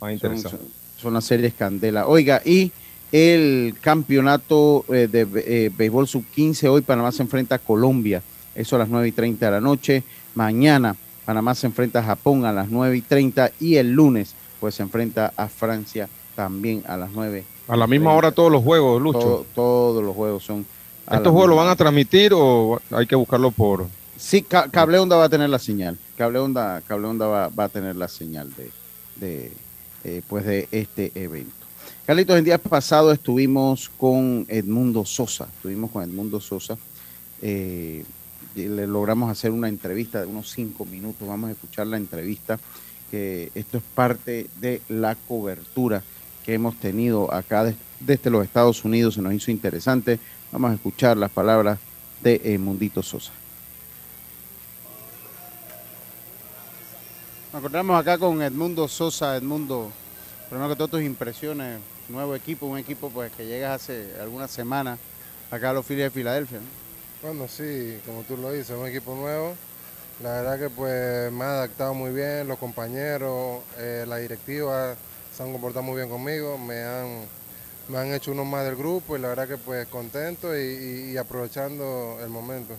[0.00, 0.58] más interesante.
[0.58, 0.68] son-
[1.00, 2.06] son las series candela.
[2.06, 2.70] Oiga, y
[3.12, 8.22] el campeonato eh, de eh, béisbol sub-15, hoy Panamá se enfrenta a Colombia,
[8.54, 10.02] eso a las 9 y 30 de la noche.
[10.34, 14.74] Mañana Panamá se enfrenta a Japón a las 9 y 30 y el lunes pues
[14.76, 17.44] se enfrenta a Francia también a las 9.
[17.68, 19.18] A la misma hora todos los juegos, Lucho.
[19.20, 20.66] Todo- todos los juegos son.
[21.10, 23.86] ¿Estos juegos lo misma van a transmitir o hay que buscarlo por...?
[24.16, 25.98] Sí, Ca- Cable Onda va a tener la señal.
[26.16, 26.80] Cable Onda,
[27.26, 28.70] va, a tener la señal de,
[29.16, 29.52] de,
[30.04, 31.50] eh, pues de este evento.
[32.06, 35.48] Carlitos, el día pasado estuvimos con Edmundo Sosa.
[35.56, 36.76] Estuvimos con Edmundo Sosa.
[37.42, 38.04] eh,
[38.54, 41.26] le logramos hacer una entrevista de unos cinco minutos.
[41.26, 42.58] Vamos a escuchar la entrevista.
[43.10, 46.02] Que esto es parte de la cobertura
[46.44, 49.14] que hemos tenido acá de- desde los Estados Unidos.
[49.14, 50.20] Se nos hizo interesante.
[50.52, 51.78] Vamos a escuchar las palabras
[52.22, 53.32] de eh, Mundito Sosa.
[57.54, 59.36] Nos encontramos acá con Edmundo Sosa.
[59.36, 59.92] Edmundo,
[60.50, 64.98] primero que todo tus impresiones, nuevo equipo, un equipo pues que llegas hace algunas semanas
[65.52, 66.58] acá a los Phillies de Filadelfia.
[66.58, 66.64] ¿no?
[67.22, 69.54] Bueno, sí, como tú lo dices, un equipo nuevo.
[70.20, 74.96] La verdad que pues me he adaptado muy bien, los compañeros, eh, la directiva
[75.32, 77.20] se han comportado muy bien conmigo, me han,
[77.86, 82.18] me han hecho uno más del grupo y la verdad que pues contento y aprovechando
[82.20, 82.74] el momento.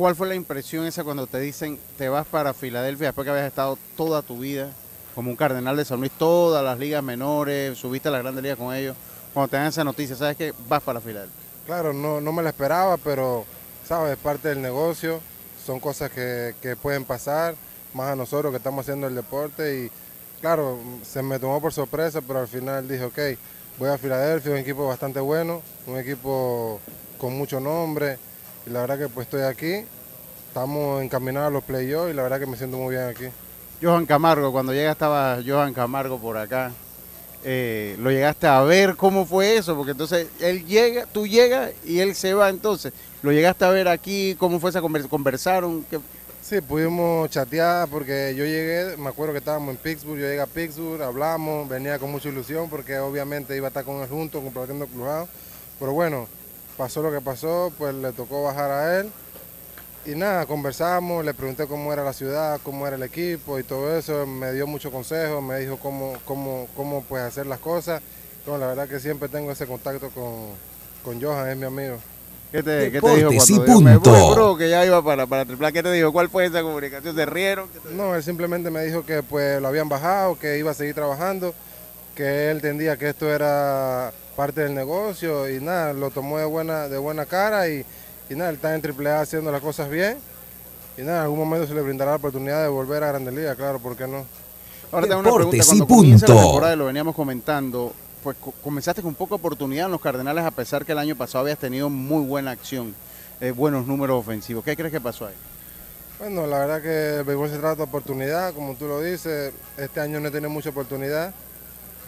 [0.00, 3.46] ¿Cuál fue la impresión esa cuando te dicen te vas para Filadelfia después que habías
[3.46, 4.70] estado toda tu vida
[5.14, 8.56] como un cardenal de San Luis, todas las ligas menores, subiste a la grande liga
[8.56, 8.96] con ellos?
[9.34, 11.36] Cuando te dan esa noticia, ¿sabes que vas para Filadelfia?
[11.66, 13.44] Claro, no, no me la esperaba, pero
[13.86, 15.20] sabes, es parte del negocio,
[15.66, 17.54] son cosas que, que pueden pasar,
[17.92, 19.90] más a nosotros que estamos haciendo el deporte y
[20.40, 23.18] claro, se me tomó por sorpresa, pero al final dije, ok,
[23.78, 26.80] voy a Filadelfia, un equipo bastante bueno, un equipo
[27.18, 28.16] con mucho nombre
[28.66, 29.84] y la verdad que pues estoy aquí,
[30.48, 33.26] estamos encaminados a los playoffs y la verdad que me siento muy bien aquí.
[33.82, 36.70] Johan Camargo, cuando llega estaba Johan Camargo por acá.
[37.42, 42.00] Eh, lo llegaste a ver cómo fue eso, porque entonces él llega, tú llegas y
[42.00, 42.92] él se va entonces.
[43.22, 46.00] Lo llegaste a ver aquí, cómo fue esa conversación, conversaron, ¿Qué-
[46.42, 50.46] Sí, pudimos chatear porque yo llegué, me acuerdo que estábamos en Pittsburgh, yo llegué a
[50.46, 54.86] Pittsburgh, hablamos, venía con mucha ilusión porque obviamente iba a estar con él junto, compartiendo
[54.86, 55.28] clubhouse.
[55.78, 56.26] Pero bueno,
[56.80, 59.10] pasó lo que pasó, pues le tocó bajar a él.
[60.06, 63.94] Y nada, conversamos, le pregunté cómo era la ciudad, cómo era el equipo y todo
[63.98, 64.26] eso.
[64.26, 68.00] Me dio muchos consejos, me dijo cómo, cómo, cómo pues, hacer las cosas.
[68.46, 70.46] Bueno, la verdad que siempre tengo ese contacto con,
[71.04, 71.98] con Johan, es mi amigo.
[72.50, 74.34] ¿Qué te, qué te dijo cuando dijo, me voy, punto.
[74.34, 75.74] bro, que ya iba para, para triplar?
[75.74, 76.10] ¿Qué te dijo?
[76.12, 77.14] ¿Cuál fue esa comunicación?
[77.14, 77.68] ¿Se rieron?
[77.92, 81.54] No, él simplemente me dijo que pues lo habían bajado, que iba a seguir trabajando,
[82.14, 86.88] que él entendía que esto era parte del negocio y nada, lo tomó de buena,
[86.88, 87.84] de buena cara y,
[88.30, 90.16] y nada, él está en AAA haciendo las cosas bien
[90.96, 93.54] y nada, en algún momento se le brindará la oportunidad de volver a Grandes Ligas,
[93.56, 94.24] claro, ¿por qué no?
[94.90, 95.64] Ahora tengo una pregunta.
[95.66, 96.42] Cuando comienza la punto.
[96.48, 97.92] temporada, y lo veníamos comentando,
[98.24, 101.42] pues co- comenzaste con poca oportunidad en los Cardenales a pesar que el año pasado
[101.42, 102.94] habías tenido muy buena acción,
[103.42, 104.64] eh, buenos números ofensivos.
[104.64, 105.34] ¿Qué crees que pasó ahí?
[106.18, 110.00] Bueno, la verdad que el béisbol se trata de oportunidad, como tú lo dices, este
[110.00, 111.32] año no he tenido mucha oportunidad,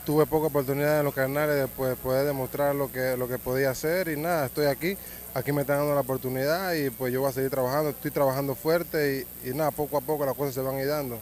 [0.05, 3.71] tuve poca oportunidad en los carnales de pues, poder demostrar lo que, lo que podía
[3.71, 4.97] hacer y nada, estoy aquí,
[5.35, 8.55] aquí me están dando la oportunidad y pues yo voy a seguir trabajando, estoy trabajando
[8.55, 11.19] fuerte y, y nada, poco a poco las cosas se van a ir dando.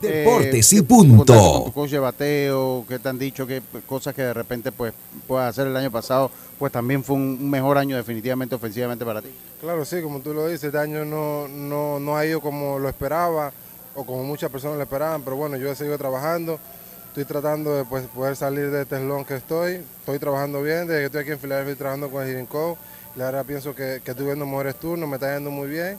[0.00, 1.62] Deportes Eh, y ¿qué- tu contacto Con punto.
[1.66, 3.46] tu coach de bateo, ¿qué te han dicho?
[3.46, 4.92] ¿Qué p- cosas que de repente pues
[5.26, 6.30] puedes hacer el año pasado?
[6.58, 9.28] Pues también fue un un mejor año definitivamente ofensivamente para ti.
[9.60, 12.88] Claro, sí, como tú lo dices, este año no, no, no ha ido como lo
[12.90, 13.52] esperaba
[13.94, 16.58] o como muchas personas lo esperaban, pero bueno, yo he seguido trabajando,
[17.16, 20.98] estoy tratando de pues, poder salir de este eslón que estoy, estoy trabajando bien, desde
[20.98, 22.76] que estoy aquí en Filadelfia estoy trabajando con el Coach,
[23.16, 25.96] la verdad pienso que, que estoy viendo mejores turnos, me está yendo muy bien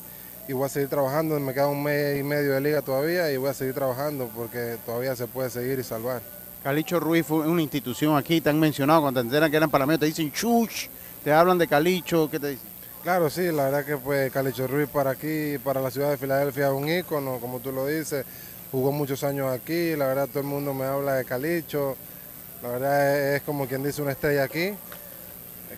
[0.48, 3.38] y voy a seguir trabajando, me queda un mes y medio de liga todavía y
[3.38, 6.22] voy a seguir trabajando porque todavía se puede seguir y salvar.
[6.64, 10.02] Calicho Ruiz fue una institución aquí, te han mencionado cuando te enteran que eran panameños,
[10.02, 10.88] te dicen chuch,
[11.24, 12.68] te hablan de Calicho, ¿qué te dicen?
[13.02, 16.68] Claro, sí, la verdad que pues Calicho Ruiz para aquí, para la ciudad de Filadelfia
[16.68, 18.24] es un ícono, como tú lo dices,
[18.72, 21.96] jugó muchos años aquí, la verdad todo el mundo me habla de Calicho,
[22.62, 24.74] la verdad es, es como quien dice una estrella aquí,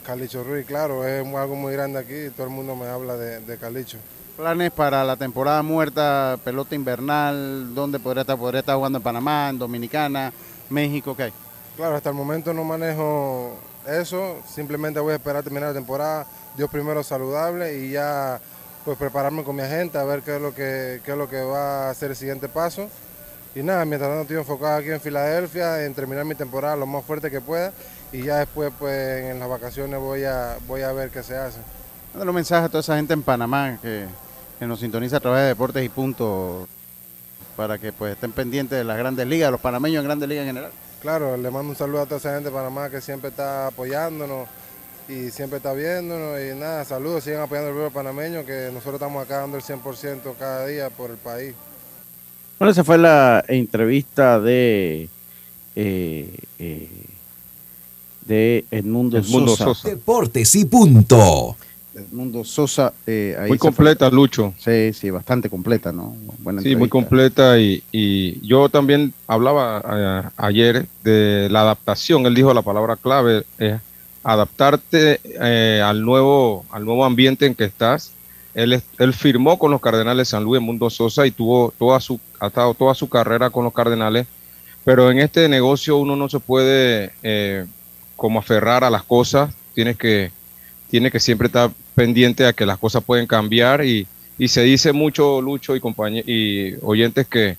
[0.04, 3.58] Calicho Ruiz, claro, es algo muy grande aquí, todo el mundo me habla de, de
[3.58, 3.97] Calicho.
[4.38, 8.38] Planes para la temporada muerta, pelota invernal, ¿dónde podría estar?
[8.38, 10.32] ¿Podría estar jugando en Panamá, en Dominicana,
[10.69, 11.15] México?
[11.15, 11.34] ¿Qué hay?
[11.75, 16.25] Claro, hasta el momento no manejo eso, simplemente voy a esperar terminar la temporada,
[16.56, 18.39] Dios primero saludable y ya
[18.89, 21.39] pues prepararme con mi agente a ver qué es lo que, qué es lo que
[21.43, 22.89] va a ser el siguiente paso.
[23.54, 27.06] Y nada, mientras tanto estoy enfocado aquí en Filadelfia, en terminar mi temporada lo más
[27.06, 27.71] fuerte que pueda
[28.12, 31.60] y ya después pues en las vacaciones voy a, voy a ver qué se hace.
[32.13, 34.08] Mándale un mensaje a toda esa gente en Panamá que,
[34.58, 36.67] que nos sintoniza a través de Deportes y Punto
[37.56, 40.47] para que pues estén pendientes de las grandes ligas, los panameños en grandes ligas en
[40.47, 40.71] general.
[40.99, 44.47] Claro, le mando un saludo a toda esa gente de Panamá que siempre está apoyándonos
[45.09, 49.23] y siempre está viéndonos y nada, saludos, sigan apoyando el pueblo panameño que nosotros estamos
[49.23, 51.53] acá dando el 100% cada día por el país.
[52.59, 55.09] Bueno, esa fue la entrevista de
[55.75, 56.89] eh, eh,
[58.25, 59.63] de Edmundo, Edmundo Sosa.
[59.65, 59.89] Sosa.
[59.89, 61.55] Deportes y punto.
[61.95, 62.93] Edmundo Sosa.
[63.07, 63.69] eh, ahí Muy fue.
[63.69, 64.53] completa, Lucho.
[64.59, 66.15] Sí, sí, bastante completa, ¿no?
[66.39, 72.25] Buena Sí, muy completa y, y yo también hablaba eh, ayer de la adaptación.
[72.27, 73.79] Él dijo la palabra clave, es
[74.23, 78.12] adaptarte eh, al nuevo al nuevo ambiente en que estás.
[78.55, 82.19] Él, él firmó con los Cardenales de San Luis, Mundo Sosa, y tuvo toda su,
[82.39, 84.25] ha estado toda su carrera con los Cardenales.
[84.84, 87.65] Pero en este negocio uno no se puede eh,
[88.15, 89.53] como aferrar a las cosas.
[89.75, 90.32] Tienes que,
[90.89, 94.93] tiene que siempre estar pendiente a que las cosas pueden cambiar y, y se dice
[94.93, 97.55] mucho, Lucho y, compañe- y oyentes, que,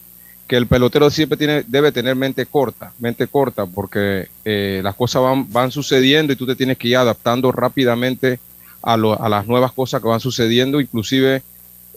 [0.51, 5.23] que el pelotero siempre tiene, debe tener mente corta, mente corta, porque eh, las cosas
[5.23, 8.41] van, van sucediendo y tú te tienes que ir adaptando rápidamente
[8.83, 11.45] a, lo- a las nuevas cosas que van sucediendo, inclusive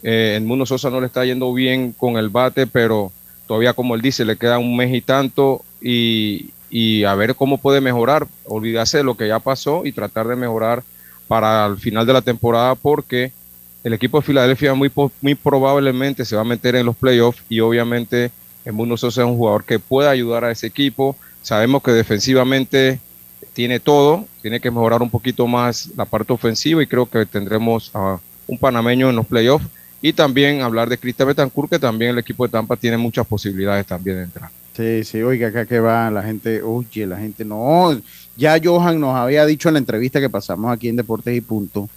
[0.04, 3.12] eh, el Mundo Sosa no le está yendo bien con el bate, pero
[3.48, 7.58] todavía como él dice, le queda un mes y tanto y, y a ver cómo
[7.58, 10.84] puede mejorar, olvidarse de lo que ya pasó y tratar de mejorar
[11.28, 13.32] para el final de la temporada porque
[13.84, 17.60] el equipo de Filadelfia muy, muy probablemente se va a meter en los playoffs y
[17.60, 18.30] obviamente
[18.72, 21.18] Mundo Sosa es un jugador que puede ayudar a ese equipo.
[21.42, 23.00] Sabemos que defensivamente
[23.54, 27.92] tiene todo, tiene que mejorar un poquito más la parte ofensiva y creo que tendremos
[27.94, 29.68] a un panameño en los playoffs
[30.02, 33.86] y también hablar de Cristian Betancourt que también el equipo de Tampa tiene muchas posibilidades
[33.86, 34.50] también de entrar.
[34.76, 37.96] Sí, sí, oiga, acá que va la gente, oye, la gente no,
[38.36, 41.88] ya Johan nos había dicho en la entrevista que pasamos aquí en Deportes y Punto,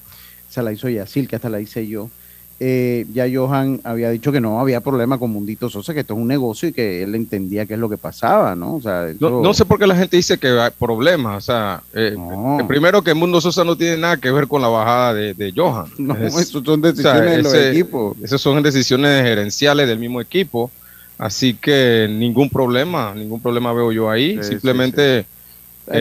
[0.48, 2.10] se la hizo Yacil, que hasta la hice yo,
[2.58, 6.20] eh, ya Johan había dicho que no había problema con Mundito Sosa, que esto es
[6.20, 8.76] un negocio y que él entendía qué es lo que pasaba, ¿no?
[8.76, 11.36] O sea, No, sé por qué la gente dice que hay problemas.
[11.36, 14.68] O sea, eh, eh, primero que Mundo Sosa no tiene nada que ver con la
[14.68, 15.86] bajada de, de Johan.
[15.98, 18.16] No, Es- eso son decisiones de los equipos.
[18.22, 20.70] Esas son decisiones gerenciales del mismo equipo.
[21.18, 24.38] Así que ningún problema, ningún problema veo yo ahí.
[24.42, 25.94] Sí, Simplemente sí, sí.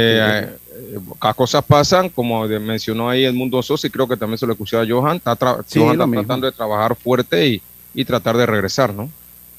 [0.75, 4.45] Eh, las cosas pasan, como mencionó ahí el Mundo Sosa, y creo que también se
[4.45, 5.17] lo escuché a Johan.
[5.17, 7.61] Está, Sí, Johan está tratando de trabajar fuerte y,
[7.93, 9.09] y tratar de regresar, ¿no?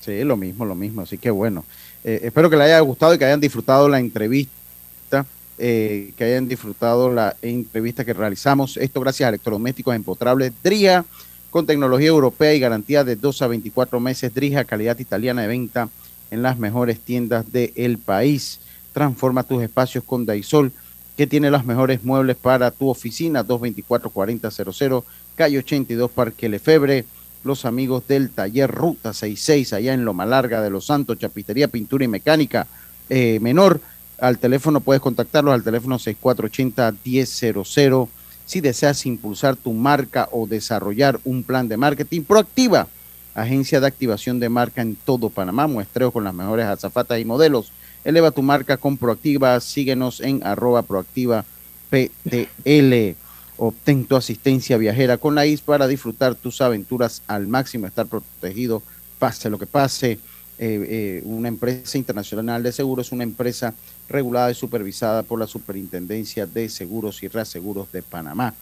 [0.01, 1.03] Sí, lo mismo, lo mismo.
[1.03, 1.64] Así que bueno,
[2.05, 5.27] eh, espero que les haya gustado y que hayan disfrutado la entrevista,
[5.59, 8.77] eh, que hayan disfrutado la entrevista que realizamos.
[8.77, 11.05] Esto gracias a Electrodomésticos Empotrables Drija,
[11.51, 14.33] con tecnología europea y garantía de 2 a 24 meses.
[14.33, 15.89] Drija, calidad italiana de venta
[16.31, 18.61] en las mejores tiendas del país.
[18.93, 20.71] Transforma tus espacios con Daisol,
[21.17, 23.45] que tiene los mejores muebles para tu oficina.
[23.45, 25.05] 224-4000,
[25.37, 27.05] calle 82, Parque Lefebre
[27.47, 32.05] los amigos del taller Ruta 66 allá en Loma Larga de Los Santos, Chapistería, Pintura
[32.05, 32.67] y Mecánica
[33.09, 33.81] eh, Menor.
[34.19, 38.09] Al teléfono puedes contactarlos al teléfono 6480-1000
[38.45, 42.87] si deseas impulsar tu marca o desarrollar un plan de marketing proactiva.
[43.35, 47.73] Agencia de activación de marca en todo Panamá, muestreo con las mejores azafatas y modelos.
[48.07, 51.44] Eleva tu marca con Proactiva, síguenos en arroba proactiva
[51.90, 53.16] PTL.
[53.57, 58.80] Obtén tu asistencia viajera con la IS para disfrutar tus aventuras al máximo, estar protegido,
[59.18, 60.20] pase lo que pase.
[60.59, 63.74] Eh, eh, una empresa internacional de seguros, una empresa
[64.09, 68.54] regulada y supervisada por la Superintendencia de Seguros y Reaseguros de Panamá.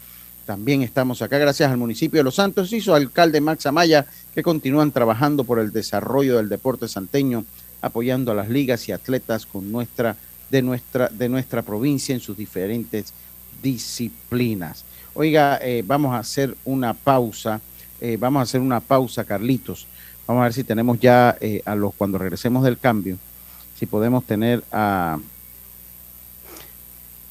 [0.47, 4.41] También estamos acá gracias al municipio de Los Santos y su alcalde Max Amaya, que
[4.41, 7.45] continúan trabajando por el desarrollo del deporte santeño,
[7.85, 10.15] apoyando a las ligas y atletas con nuestra,
[10.49, 13.13] de, nuestra, de nuestra provincia en sus diferentes
[13.61, 14.83] disciplinas.
[15.13, 17.61] Oiga, eh, vamos a hacer una pausa,
[18.01, 19.85] eh, vamos a hacer una pausa, Carlitos.
[20.25, 23.19] Vamos a ver si tenemos ya eh, a los, cuando regresemos del cambio,
[23.77, 25.19] si podemos tener a,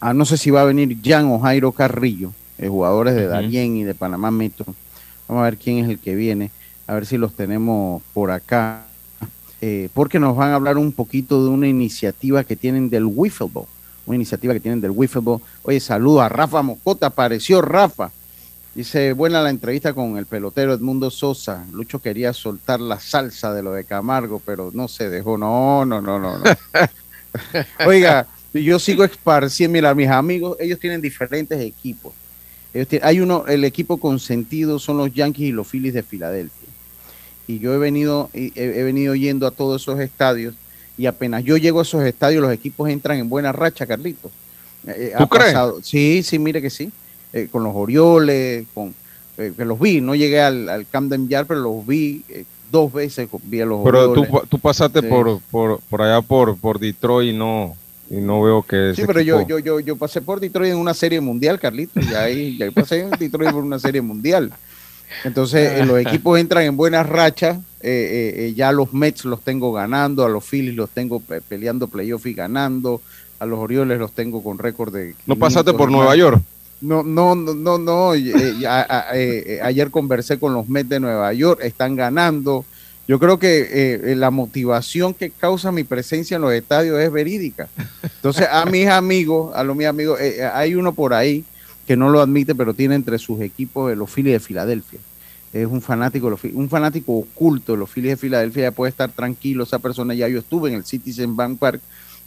[0.00, 3.30] a no sé si va a venir Jan o Jairo Carrillo, jugadores de Ujú.
[3.30, 4.72] Darién y de Panamá Metro.
[5.26, 6.52] Vamos a ver quién es el que viene,
[6.86, 8.84] a ver si los tenemos por acá,
[9.66, 13.48] eh, porque nos van a hablar un poquito de una iniciativa que tienen del Wiffle
[13.50, 13.64] Ball,
[14.04, 15.40] una iniciativa que tienen del Wiffle Ball.
[15.62, 18.10] Oye, saludo a Rafa Moscota, apareció Rafa.
[18.74, 21.64] Dice, buena la entrevista con el pelotero Edmundo Sosa.
[21.72, 25.38] Lucho quería soltar la salsa de lo de Camargo, pero no se dejó.
[25.38, 26.44] No, no, no, no, no.
[27.86, 32.12] Oiga, yo sigo esparciendo, mira, mis amigos, ellos tienen diferentes equipos.
[32.74, 36.63] Ellos tienen- hay uno, el equipo consentido son los Yankees y los Phillies de Filadelfia.
[37.47, 40.55] Y yo he venido, he, he venido yendo a todos esos estadios
[40.97, 44.30] y apenas yo llego a esos estadios, los equipos entran en buena racha, Carlitos.
[44.86, 45.47] Eh, ¿Tú ha crees?
[45.47, 46.90] pasado- Sí, sí, mire que sí.
[47.32, 48.95] Eh, con los Orioles, con
[49.38, 52.92] eh, que los vi, no llegué al, al Camden Yard, pero los vi eh, dos
[52.92, 54.30] veces, vi a los Pero tú, Orioles.
[54.30, 55.07] pa- tú pasaste Sí.
[55.09, 57.74] por, por, por allá por, por Detroit y no,
[58.09, 60.78] y no veo que Sí, pero yo, equipo- yo, yo, yo pasé por Detroit en
[60.78, 64.53] una serie mundial, Carlitos, y ahí, ya pasé en Detroit por una serie mundial.
[65.22, 69.40] Entonces, eh, los equipos entran en buenas rachas, eh, eh, eh, ya los Mets los
[69.42, 73.00] tengo ganando, a los Phillies los tengo pe- peleando playoff y ganando,
[73.38, 75.14] a los Orioles los tengo con récord de...
[75.26, 76.16] ¿No pasaste 500 por Nueva más.
[76.16, 76.42] York?
[76.80, 78.14] No, no, no, no, no.
[78.14, 82.64] eh, ya, a- eh, eh, ayer conversé con los Mets de Nueva York, están ganando.
[83.06, 83.68] Yo creo que
[84.10, 87.68] eh, la motivación que causa mi presencia en los estadios es verídica.
[88.02, 91.44] Entonces, a mis amigos, a los mis amigos, eh, hay uno por ahí
[91.87, 95.01] que no lo admite, pero tiene entre sus equipos los Phillies de Filadelfia.
[95.53, 99.62] Es un fanático, un fanático oculto de los Phillies de Filadelfia, ya puede estar tranquilo,
[99.62, 101.80] esa persona ya yo estuve en el Citizen Bank Park,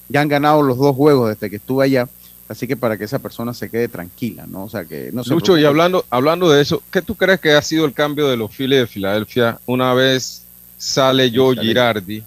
[0.08, 2.08] ya han ganado los dos juegos desde que estuve allá,
[2.48, 4.64] así que para que esa persona se quede tranquila, ¿no?
[4.64, 7.52] O sea que no se Lucho, y hablando, hablando de eso, ¿qué tú crees que
[7.52, 10.44] ha sido el cambio de los Phillies de Filadelfia una vez
[10.78, 11.68] sale Joe Sale.
[11.68, 12.24] Girardi?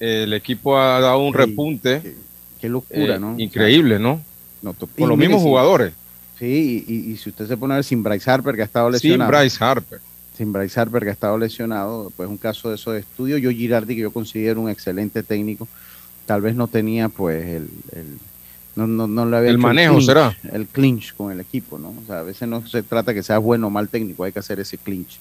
[0.00, 2.16] El equipo ha dado un Sí, repunte
[2.60, 3.38] Qué locura, eh, ¿no?
[3.38, 4.20] increíble, ¿no?
[4.98, 5.92] Con los mismos jugadores.
[6.38, 8.86] Sí, y, y- si usted se pone a ver sin Bryce Harper, que ha estado
[8.88, 9.30] Sin lesionado.
[9.30, 10.00] Bryce Harper.
[10.36, 13.38] Sin Bryce Harper, que ha estado lesionado, pues un caso de eso de estudio.
[13.38, 15.68] Yo Girardi, que yo considero un excelente técnico,
[16.26, 17.68] tal vez no tenía pues el...
[17.92, 18.18] el-
[18.76, 20.36] no, no, no le había El manejo, clinch, ¿será?
[20.52, 21.90] El clinch con el equipo, ¿no?
[21.90, 24.40] O sea, a veces no se trata que sea bueno o mal técnico, hay que
[24.40, 25.20] hacer ese clinch.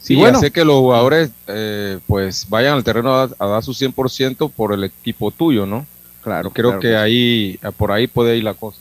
[0.00, 0.38] Sí, Y bueno.
[0.38, 4.72] hace que los jugadores eh, pues vayan al terreno a, a dar su 100% por
[4.72, 5.86] el equipo tuyo, ¿no?
[6.22, 6.48] Claro.
[6.48, 6.94] Yo creo claro que sí.
[6.94, 8.78] ahí, por ahí puede ir la cosa.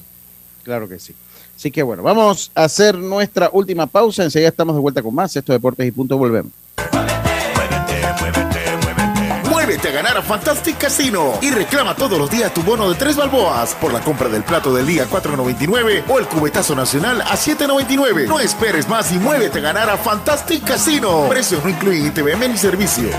[0.71, 1.13] Claro que sí.
[1.57, 4.23] Así que bueno, vamos a hacer nuestra última pausa.
[4.23, 5.35] Enseguida estamos de vuelta con más.
[5.35, 6.17] Esto es Deportes y Punto.
[6.17, 6.53] Volvemos.
[9.49, 13.17] Muévete a ganar a Fantastic Casino y reclama todos los días tu bono de tres
[13.17, 18.29] balboas por la compra del plato del día 4.99 o el cubetazo nacional a 7.99.
[18.29, 21.27] No esperes más y muévete a ganar a Fantastic Casino.
[21.27, 23.09] Precios no incluyen ITVM ni servicio.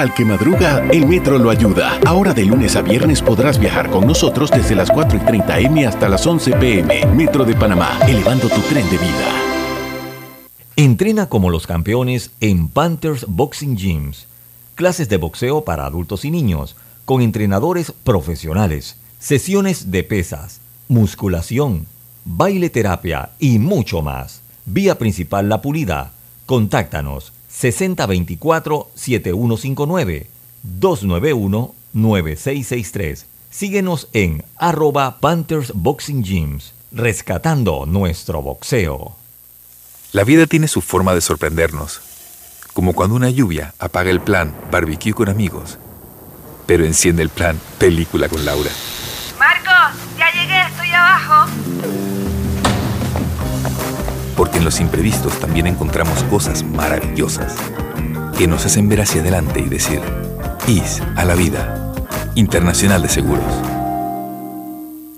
[0.00, 2.00] Al que madruga, el metro lo ayuda.
[2.06, 5.86] Ahora de lunes a viernes podrás viajar con nosotros desde las 4 y 30 M
[5.86, 7.04] hasta las 11 PM.
[7.14, 9.28] Metro de Panamá, elevando tu tren de vida.
[10.74, 14.26] Entrena como los campeones en Panthers Boxing Gyms.
[14.74, 21.84] Clases de boxeo para adultos y niños, con entrenadores profesionales, sesiones de pesas, musculación,
[22.24, 24.40] baile terapia y mucho más.
[24.64, 26.12] Vía principal La Pulida.
[26.46, 30.26] Contáctanos 6024-7159
[30.80, 33.24] 291-9663.
[33.50, 39.16] Síguenos en arroba Panthers Boxing Gyms, rescatando nuestro boxeo.
[40.12, 42.00] La vida tiene su forma de sorprendernos,
[42.72, 45.78] como cuando una lluvia apaga el plan barbecue con amigos,
[46.66, 48.70] pero enciende el plan película con Laura.
[54.40, 57.56] Porque en los imprevistos también encontramos cosas maravillosas
[58.38, 60.00] que nos hacen ver hacia adelante y decir,
[60.66, 61.92] IS a la vida.
[62.36, 63.44] Internacional de Seguros.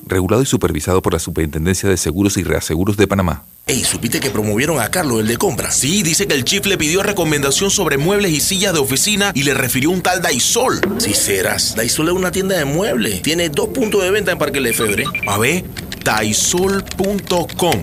[0.08, 3.44] Regulado y supervisado por la Superintendencia de Seguros y Reaseguros de Panamá.
[3.68, 5.70] Ey, ¿supiste que promovieron a Carlos, el de compra?
[5.70, 9.44] Sí, dice que el chief le pidió recomendación sobre muebles y sillas de oficina y
[9.44, 10.80] le refirió un tal Daisol.
[10.98, 13.22] Si serás, Daisol es una tienda de muebles.
[13.22, 15.04] Tiene dos puntos de venta en Parque Lefebvre.
[15.28, 15.62] A ver,
[16.04, 17.82] daisol.com.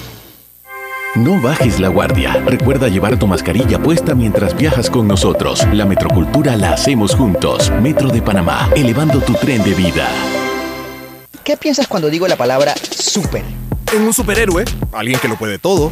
[1.15, 2.41] No bajes la guardia.
[2.45, 5.67] Recuerda llevar tu mascarilla puesta mientras viajas con nosotros.
[5.73, 7.69] La metrocultura la hacemos juntos.
[7.81, 10.07] Metro de Panamá, elevando tu tren de vida.
[11.43, 13.43] ¿Qué piensas cuando digo la palabra super?
[13.93, 15.91] En un superhéroe, alguien que lo puede todo.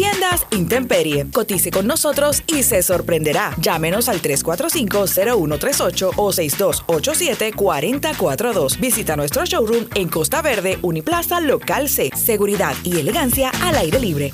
[0.00, 1.26] Tiendas Intemperie.
[1.30, 3.54] Cotice con nosotros y se sorprenderá.
[3.60, 8.80] Llámenos al 345-0138 o 6287-4042.
[8.80, 12.08] Visita nuestro showroom en Costa Verde, Uniplaza, Local C.
[12.16, 14.32] Seguridad y elegancia al aire libre.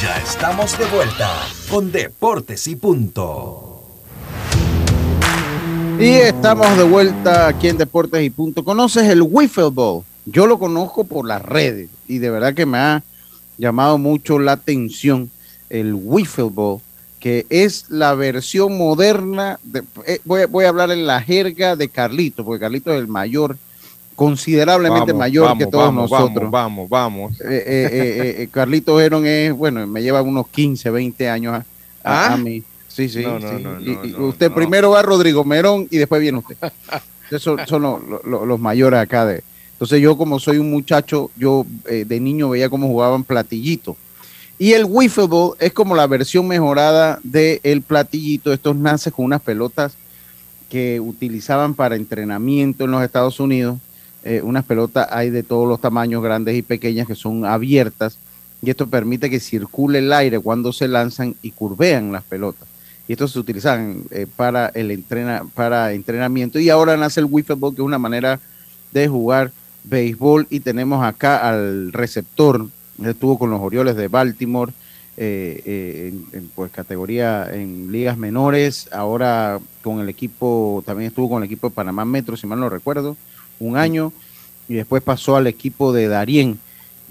[0.00, 1.30] Ya estamos de vuelta
[1.70, 3.82] con Deportes y Punto.
[6.00, 8.64] Y estamos de vuelta aquí en Deportes y Punto.
[8.64, 10.04] ¿Conoces el Wiffle Ball?
[10.24, 13.02] Yo lo conozco por las redes y de verdad que me ha
[13.58, 15.30] llamado mucho la atención
[15.70, 16.80] el Wiffle Ball,
[17.20, 19.58] que es la versión moderna.
[19.62, 22.98] De, eh, voy, a- voy a hablar en la jerga de Carlito, porque Carlito es
[23.00, 23.56] el mayor,
[24.14, 26.50] considerablemente Vamos, mayor vamos, que todos vamos, nosotros.
[26.50, 27.40] Vamos, vamos.
[27.40, 31.64] Eh, eh, eh, Carlito Heron es, bueno, me lleva unos 15, 20 años a, a-
[32.28, 32.32] ¿Ah?
[32.34, 32.62] a mí.
[32.88, 33.22] Sí, sí.
[33.22, 33.62] No, no, sí.
[33.64, 36.56] no, Y- no, y no, usted primero va a Rodrigo Merón y después viene usted.
[37.30, 39.42] Esos son, son los, los- los mayores acá de.
[39.84, 43.98] Entonces yo como soy un muchacho, yo eh, de niño veía cómo jugaban platillito.
[44.58, 48.50] Y el wiffle ball es como la versión mejorada del platillito.
[48.50, 49.92] Estos nace con unas pelotas
[50.70, 53.76] que utilizaban para entrenamiento en los Estados Unidos.
[54.24, 58.16] Eh, unas pelotas hay de todos los tamaños, grandes y pequeñas, que son abiertas.
[58.62, 62.66] Y esto permite que circule el aire cuando se lanzan y curvean las pelotas.
[63.06, 66.58] Y estos se utilizan eh, para el entrena, para entrenamiento.
[66.58, 68.40] Y ahora nace el wiffle ball, que es una manera
[68.90, 69.52] de jugar
[69.84, 70.46] béisbol.
[70.50, 72.66] Y tenemos acá al receptor.
[73.04, 74.72] Estuvo con los Orioles de Baltimore,
[75.16, 81.42] eh, eh, en, pues categoría en ligas menores, ahora con el equipo, también estuvo con
[81.42, 83.16] el equipo de Panamá Metro, si mal no recuerdo,
[83.60, 84.12] un año,
[84.68, 86.58] y después pasó al equipo de Darien,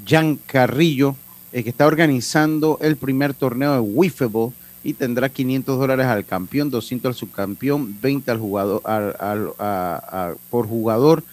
[0.06, 1.16] Jan Carrillo,
[1.54, 4.52] que está organizando el primer torneo de Wiffable
[4.84, 8.82] y tendrá 500 dólares al campeón, 200 al subcampeón, 20 al jugador,
[10.50, 11.24] por jugador,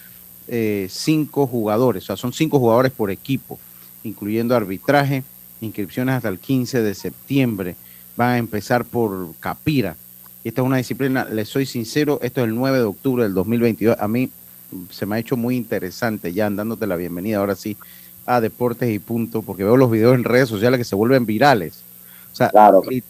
[0.51, 3.59] 5 eh, jugadores, o sea, son 5 jugadores por equipo,
[4.03, 5.23] incluyendo arbitraje,
[5.61, 7.75] inscripciones hasta el 15 de septiembre.
[8.17, 9.95] Van a empezar por Capira.
[10.43, 13.95] Esta es una disciplina, les soy sincero, esto es el 9 de octubre del 2022.
[13.99, 14.29] A mí
[14.89, 17.77] se me ha hecho muy interesante ya dándote la bienvenida ahora sí
[18.25, 21.83] a Deportes y Punto, porque veo los videos en redes sociales que se vuelven virales
[22.31, 22.51] o sea,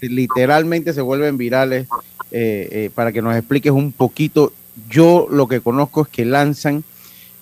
[0.02, 1.88] literalmente se vuelven virales.
[2.34, 4.54] Eh, eh, para que nos expliques un poquito,
[4.89, 6.84] yo lo que conozco es que lanzan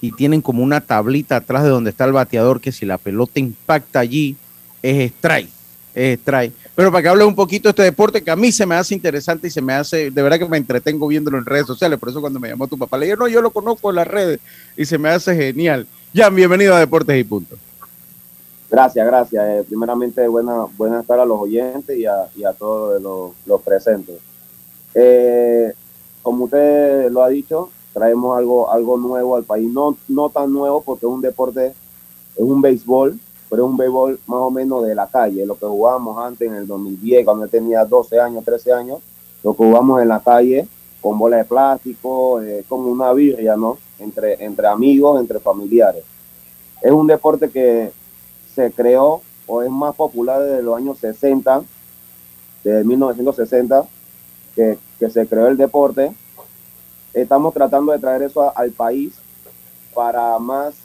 [0.01, 3.39] y tienen como una tablita atrás de donde está el bateador que si la pelota
[3.39, 4.35] impacta allí
[4.81, 5.49] es strike,
[5.93, 6.53] es strike.
[6.75, 8.93] Pero para que hable un poquito de este deporte que a mí se me hace
[8.93, 12.09] interesante y se me hace, de verdad que me entretengo viéndolo en redes sociales, por
[12.09, 14.39] eso cuando me llamó tu papá le dije, no, yo lo conozco en las redes
[14.77, 15.85] y se me hace genial.
[16.13, 17.55] Ya, bienvenido a Deportes y Punto.
[18.71, 19.43] Gracias, gracias.
[19.45, 23.61] Eh, primeramente, buena, buenas tardes a los oyentes y a, y a todos los, los
[23.61, 24.15] presentes.
[24.93, 25.73] Eh,
[26.21, 29.71] como usted lo ha dicho, traemos algo, algo nuevo al país.
[29.71, 33.19] No, no tan nuevo porque es un deporte, es un béisbol,
[33.49, 35.45] pero es un béisbol más o menos de la calle.
[35.45, 38.99] Lo que jugábamos antes en el 2010, cuando yo tenía 12 años, 13 años,
[39.43, 40.67] lo que jugamos en la calle
[41.01, 43.77] con bola de plástico, eh, como una birria, ¿no?
[43.99, 46.03] Entre, entre amigos, entre familiares.
[46.81, 47.91] Es un deporte que
[48.53, 51.63] se creó o es más popular desde los años 60,
[52.63, 53.85] desde 1960,
[54.55, 56.13] que, que se creó el deporte.
[57.13, 59.13] Estamos tratando de traer eso al país
[59.93, 60.75] para más,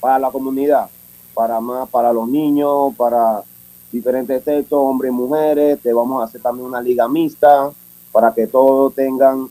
[0.00, 0.88] para la comunidad,
[1.34, 3.42] para más, para los niños, para
[3.90, 5.80] diferentes sexos, hombres y mujeres.
[5.80, 7.70] Te vamos a hacer también una liga mixta
[8.10, 9.48] para que todos tengan,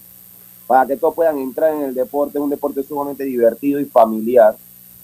[0.67, 2.37] para que todos puedan entrar en el deporte.
[2.37, 4.55] Es un deporte sumamente divertido y familiar,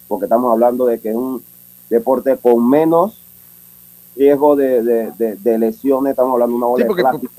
[0.08, 1.43] porque estamos hablando de que es un
[1.89, 3.22] deporte con menos
[4.18, 7.30] riesgo de, de, lesiones, estamos hablando de una bola porque, de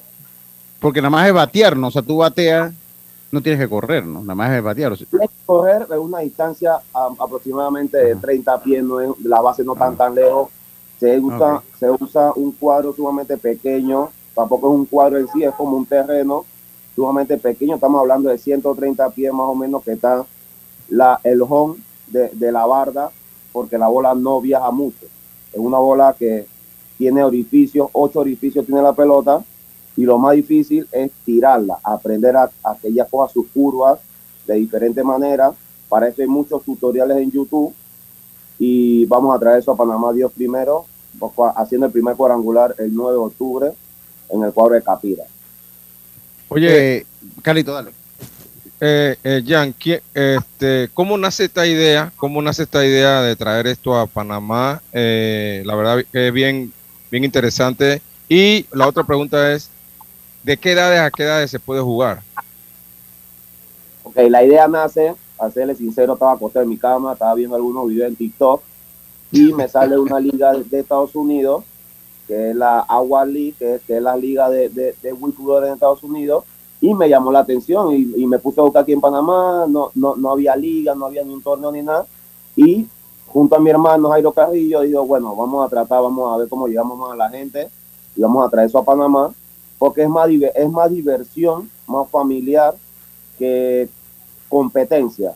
[0.79, 1.89] porque nada más es batear, ¿no?
[1.89, 2.73] O sea, tú bateas,
[3.31, 4.21] no tienes que correr, ¿no?
[4.21, 4.97] Nada más es batear.
[4.97, 9.75] Tienes que correr en una distancia aproximadamente de 30 pies, no es, la base no
[9.75, 10.49] tan tan lejos.
[10.99, 15.55] Se usa, se usa un cuadro sumamente pequeño, tampoco es un cuadro en sí, es
[15.55, 16.45] como un terreno
[16.97, 20.25] sumamente pequeño, estamos hablando de 130 pies más o menos que está
[20.89, 21.77] la, el home
[22.09, 23.13] de, de la barda
[23.53, 25.07] porque la bola no viaja mucho.
[25.53, 26.47] Es una bola que
[26.97, 29.45] tiene orificios, ocho orificios tiene la pelota
[29.99, 32.49] y lo más difícil es tirarla, aprender a,
[32.81, 33.99] que ella coja sus curvas
[34.47, 35.55] de diferentes maneras.
[35.89, 37.75] Para eso hay muchos tutoriales en YouTube
[38.61, 40.87] y vamos a traer eso a Panamá Dios primero,
[41.57, 43.73] haciendo el primer cuadrangular el 9 de octubre
[44.31, 45.25] en el cuadro de Capira.
[46.49, 47.05] Oye,
[47.43, 47.91] Carlito, dale
[48.81, 49.75] eh, eh, Jan,
[50.15, 52.13] este, ¿cómo nace esta idea?
[52.15, 54.81] ¿Cómo nace esta idea de traer esto a Panamá?
[54.93, 56.73] Eh, la verdad que es bien,
[57.11, 58.01] bien interesante.
[58.29, 59.71] Y la otra pregunta es,
[60.43, 62.23] ¿de qué edades a qué edades se puede jugar?
[64.05, 67.89] Ok, la idea nace, a serle sincero, estaba acostado en mi cama, estaba viendo algunos
[67.89, 68.63] videos en TikTok
[69.33, 71.65] y me sale una liga de Estados Unidos,
[72.27, 76.45] que es la Agua League, que es, la liga de, de, de en Estados Unidos,
[76.81, 80.15] y me llamó la atención y, me puse a buscar aquí en Panamá, no, no,
[80.17, 82.07] no había liga, no había ni un torneo ni nada,
[82.55, 82.87] y
[83.27, 86.69] junto a mi hermano Jairo Carrillo, digo, bueno, vamos a tratar, vamos a ver cómo
[86.69, 87.69] llegamos más a la gente,
[88.17, 89.33] y vamos a traer eso a Panamá,
[89.79, 92.75] porque es más, es más diversión, más familiar
[93.39, 93.89] que
[94.49, 95.35] competencia,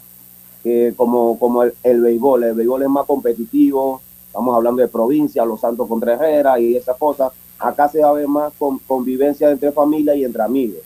[0.63, 5.45] que como, como el, el béisbol, el béisbol es más competitivo, estamos hablando de provincia,
[5.45, 9.51] Los Santos contra Herrera y esas cosas, acá se va a ver más con, convivencia
[9.51, 10.83] entre familia y entre amigos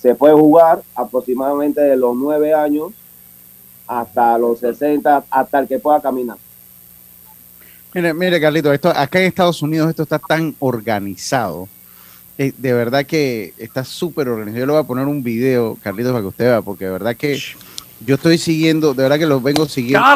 [0.00, 2.92] se puede jugar aproximadamente de los 9 años
[3.86, 6.36] hasta los 60, hasta el que pueda caminar.
[7.94, 11.68] Mire, mire, Carlito, esto, acá en Estados Unidos esto está tan organizado.
[12.38, 14.60] Eh, de verdad que está súper organizado.
[14.60, 17.16] Yo le voy a poner un video, Carlitos, para que usted vea, porque de verdad
[17.16, 17.40] que
[18.06, 20.06] yo estoy siguiendo, de verdad que los vengo siguiendo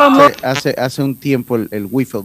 [0.42, 2.22] hace, hace un tiempo el, el Wiffle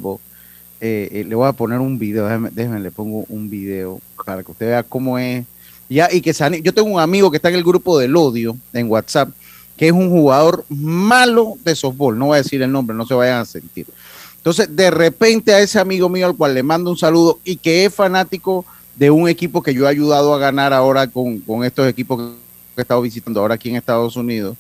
[0.80, 4.44] eh, eh, le voy a poner un video, déjenme, déjenme, le pongo un video para
[4.44, 5.44] que usted vea cómo es.
[5.90, 8.92] Ya, y que yo tengo un amigo que está en el grupo del odio en
[8.92, 9.30] WhatsApp,
[9.76, 13.16] que es un jugador malo de softball, no voy a decir el nombre, no se
[13.16, 13.88] vayan a sentir.
[14.36, 17.86] Entonces, de repente a ese amigo mío al cual le mando un saludo y que
[17.86, 18.66] es fanático
[18.98, 22.82] de un equipo que yo he ayudado a ganar ahora con, estos equipos que he
[22.82, 24.58] estado visitando ahora aquí en Estados Unidos,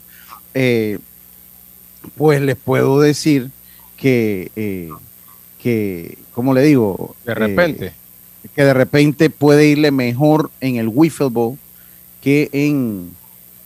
[0.53, 0.99] eh,
[2.15, 3.49] pues les puedo decir
[3.97, 4.89] que, eh,
[5.61, 7.15] que, ¿cómo le digo?
[7.25, 7.87] De repente.
[7.87, 7.93] Eh,
[8.55, 11.57] que de repente puede irle mejor en el wiffle ball
[12.21, 13.11] que en,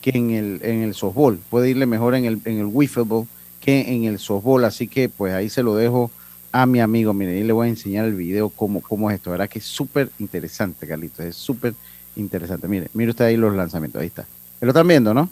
[0.02, 1.38] que en el, en el softball.
[1.50, 3.28] Puede irle mejor en el, en el wiffle ball
[3.60, 4.66] que en el softball.
[4.66, 6.12] Así que pues ahí se lo dejo
[6.52, 7.14] a mi amigo.
[7.14, 9.32] Mire, y le voy a enseñar el video cómo, cómo es esto.
[9.32, 11.26] Verá que es súper interesante, Carlitos.
[11.26, 11.74] Es súper
[12.16, 12.68] interesante.
[12.68, 14.02] Mire, mire usted ahí los lanzamientos.
[14.02, 14.26] Ahí está.
[14.60, 15.30] ¿Lo están viendo, no?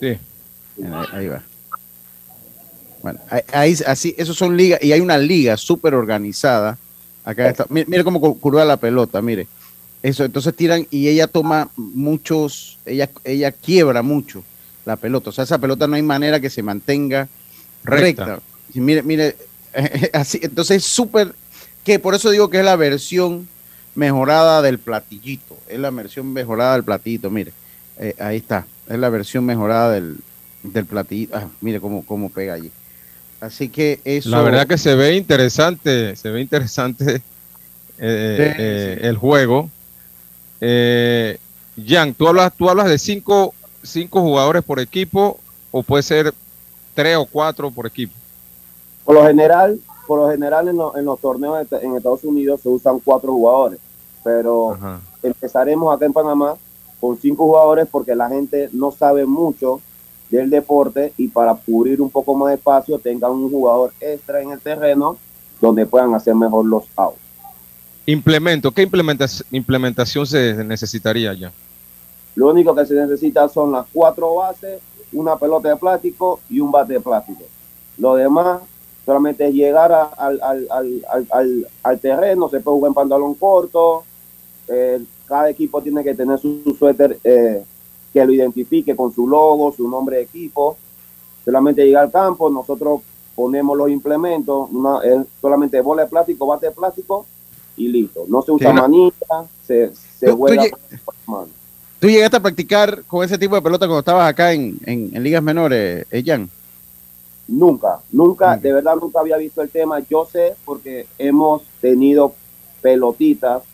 [0.00, 0.16] Sí.
[0.84, 1.42] Ahí, ahí va.
[3.02, 6.76] Bueno, ahí, ahí- así, esos son ligas, y hay una liga súper organizada.
[7.24, 9.46] Acá está, mire, mire cómo cu- curva la pelota, mire.
[10.02, 14.42] Eso, entonces tiran y ella toma muchos, ella, ella quiebra mucho
[14.86, 15.28] la pelota.
[15.30, 17.28] O sea, esa pelota no hay manera que se mantenga
[17.84, 18.40] Recta.
[18.74, 19.36] mire, mire,
[20.12, 21.34] así, entonces es súper,
[21.84, 23.48] que por eso digo que es la versión
[23.94, 25.58] mejorada del platillito.
[25.68, 27.52] Es la versión mejorada del platillito, mire.
[27.98, 28.66] Eh, ahí está.
[28.88, 30.16] Es la versión mejorada del,
[30.62, 31.36] del platillito.
[31.36, 32.70] Ah, mire cómo, cómo pega allí.
[33.40, 34.28] Así que eso.
[34.30, 37.22] La verdad que se ve interesante, se ve interesante
[37.98, 39.70] eh, eh, el juego.
[40.60, 41.38] Eh,
[41.86, 45.40] Jan, ¿tú hablas, tú hablas de cinco, cinco jugadores por equipo
[45.70, 46.34] o puede ser
[46.94, 48.12] tres o cuatro por equipo.
[49.10, 52.68] Por lo general, por lo general en, lo- en los torneos en Estados Unidos se
[52.68, 53.80] usan cuatro jugadores,
[54.22, 54.78] pero
[55.20, 56.54] empezaremos acá en Panamá
[57.00, 59.80] con cinco jugadores porque la gente no sabe mucho
[60.30, 64.52] del deporte y para cubrir un poco más de espacio tengan un jugador extra en
[64.52, 65.16] el terreno
[65.60, 67.18] donde puedan hacer mejor los outs.
[68.06, 68.88] Implemento, ¿qué
[69.50, 71.50] implementación se necesitaría ya?
[72.36, 74.80] Lo único que se necesita son las cuatro bases,
[75.12, 77.42] una pelota de plástico y un bate de plástico.
[77.98, 78.60] Lo demás
[79.06, 80.68] solamente es llegar a- al, al-
[81.30, 84.04] al- al- terreno, se puede jugar en pantalón corto,
[84.68, 87.62] eh, cada equipo tiene que tener su, su suéter eh,
[88.12, 90.76] que lo identifique con su logo, su nombre de equipo.
[91.44, 93.00] Solamente llegar al campo, nosotros
[93.34, 97.26] ponemos los implementos, una, es solamente bola de plástico, bate de plástico
[97.76, 98.24] y listo.
[98.28, 98.82] No se usa Sí, no.
[98.82, 99.14] manilla,
[99.66, 100.64] se, se Tú- juega
[101.04, 101.48] con manos.
[102.00, 105.22] ¿Tú llegaste a practicar con ese tipo de pelota cuando estabas acá en, en- en
[105.22, 106.48] ligas menores, eh, Jan?
[107.50, 109.98] Nunca, nunca, de verdad nunca había visto el tema.
[110.08, 112.32] Yo sé porque hemos tenido
[112.80, 113.64] pelotitas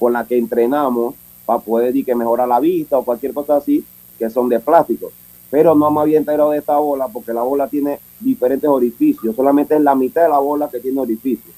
[0.00, 1.14] con las que entrenamos
[1.46, 3.84] para poder decir que mejora la vista o cualquier cosa así,
[4.18, 5.12] que son de plástico.
[5.48, 9.36] Pero no me había enterado de esta bola porque la bola tiene diferentes orificios.
[9.36, 11.54] Solamente es la mitad de la bola que tiene orificios.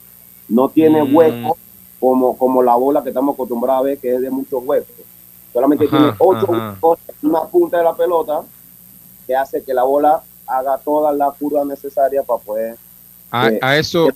[0.48, 1.14] No tiene Mm.
[1.16, 1.58] huecos
[1.98, 4.94] como, como la bola que estamos acostumbrados a ver, que es de muchos huecos.
[5.54, 8.42] Solamente Ajá, tiene ocho huecos en una punta de la pelota
[9.26, 10.22] que hace que la bola
[10.58, 12.76] haga toda la curva necesaria para poder
[13.30, 14.08] A, eh, a eso,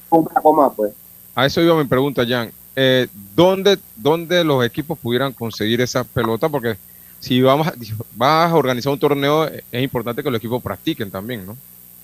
[0.77, 0.93] pues.
[1.35, 2.51] a eso iba mi pregunta, Jan.
[2.75, 6.49] Eh, ¿dónde, ¿Dónde los equipos pudieran conseguir esa pelota?
[6.49, 6.77] Porque
[7.21, 7.75] si vamos a,
[8.15, 11.57] vas a organizar un torneo, eh, es importante que los equipos practiquen también, ¿no?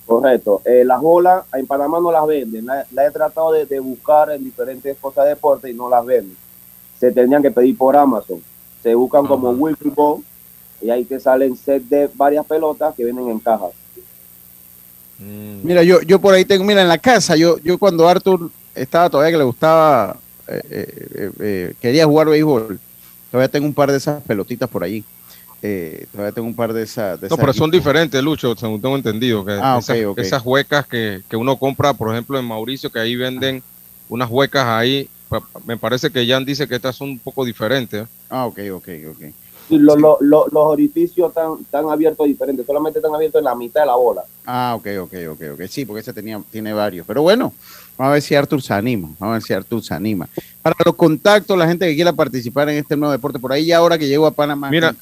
[0.07, 0.63] Correcto.
[0.65, 2.67] Eh, las bolas en Panamá no las venden.
[2.67, 6.05] La, la he tratado de, de buscar en diferentes cosas de deporte y no las
[6.05, 6.37] venden.
[6.99, 8.43] Se tendrían que pedir por Amazon.
[8.83, 10.23] Se buscan como Wiffle Ball
[10.81, 13.71] y ahí te salen set de varias pelotas que vienen en cajas.
[15.63, 19.09] Mira, yo, yo por ahí tengo, mira, en la casa, yo, yo cuando Arthur estaba
[19.09, 20.17] todavía que le gustaba,
[20.49, 22.81] eh, eh, eh, quería jugar béisbol,
[23.31, 25.05] todavía tengo un par de esas pelotitas por allí.
[26.11, 27.21] Todavía tengo un par de esas.
[27.21, 27.85] de No, esas pero son equipos.
[27.85, 29.45] diferentes, Lucho, según tengo entendido.
[29.45, 33.15] Que Ah, esas, esas huecas que, que uno compra, por ejemplo, en Mauricio, que ahí
[33.15, 33.63] venden
[34.09, 35.09] unas huecas ahí.
[35.65, 38.07] Me parece que Jan dice que estas son un poco diferentes.
[38.29, 39.25] Ah, ok, ok, ok.
[39.73, 42.67] Y lo- lo- lo- los orificios están, están abiertos diferentes.
[42.67, 44.23] Solamente están abiertos en la mitad de la bola.
[44.45, 45.63] Ah, ok, ok, ok, ok.
[45.69, 47.07] Sí, porque ese tenía, tiene varios.
[47.07, 47.53] Pero bueno,
[47.97, 49.09] vamos a ver si Arthur se anima.
[49.19, 50.29] Vamos a ver si Arthur se anima.
[50.61, 53.79] Para los contactos, la gente que quiera participar en este nuevo deporte, por ahí ya
[53.79, 54.95] ahora que llego a Panamá, Mira.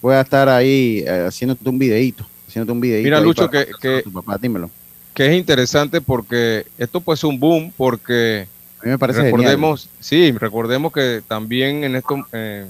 [0.00, 2.24] voy a estar ahí eh, haciéndote un videíto.
[2.48, 3.04] Haciéndote un videíto.
[3.04, 4.70] Mira, Lucho, para- que, que, papá, dímelo.
[5.14, 8.46] que es interesante porque esto pues es un boom porque
[8.80, 12.66] A mí me parece recordemos, sí, recordemos que también en estos eh,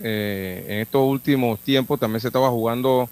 [0.00, 3.08] eh, en estos últimos tiempos también se estaba jugando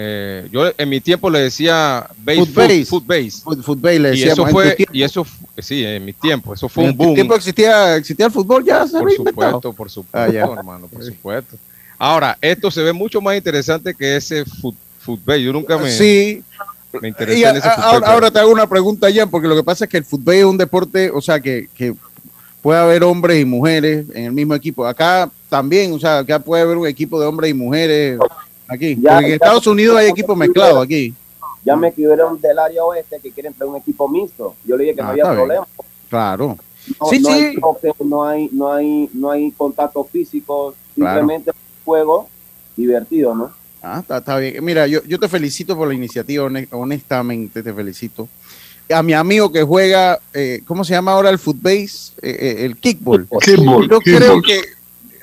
[0.00, 2.84] eh, yo en mi tiempo le decía base, Foot base.
[2.84, 3.30] foot, base.
[3.42, 5.26] Foot- foot base le y eso en fue y eso
[5.58, 8.86] sí en mi tiempo eso fue En un boom tiempo existía, existía el fútbol ya
[8.86, 9.50] se por inventado.
[9.52, 10.44] supuesto por supuesto Ah, ya.
[10.44, 11.56] hermano por supuesto
[11.98, 15.42] ahora esto se ve mucho más interesante que ese foot, foot base.
[15.42, 16.42] yo nunca me Sí.
[17.00, 19.62] me interesé Y en ese ahora, ahora te hago una pregunta ya, porque lo que
[19.64, 21.92] pasa es que el fútbol es un deporte, o sea, que, que
[22.62, 24.86] puede haber hombres y mujeres en el mismo equipo.
[24.86, 28.18] Acá también, o sea, acá puede haber un equipo de hombres y mujeres
[28.66, 28.96] aquí.
[29.00, 31.14] Ya- Porque en ya- Estados Unidos hay equipos mezclados aquí.
[31.64, 34.54] Ya me escribieron del área oeste que quieren traer un equipo mixto.
[34.64, 35.44] Yo le dije que Ah, no había está bien.
[35.46, 35.66] problema.
[36.08, 36.58] Claro.
[37.00, 37.34] No, Sí, no sí.
[37.34, 41.50] hay toque, no hay, no hay, no hay contacto físico, simplemente
[41.84, 42.28] juego
[42.76, 43.50] divertido, ¿no?
[43.82, 44.64] Ah, está, está bien.
[44.64, 48.28] Mira, yo, yo te felicito por la iniciativa, hone- honestamente te felicito.
[48.90, 52.12] A mi amigo que juega, eh, ¿cómo se llama ahora el footbase?
[52.22, 53.26] Eh, eh, el kickball.
[53.40, 54.20] Kickball, Yo kickball.
[54.22, 54.60] creo que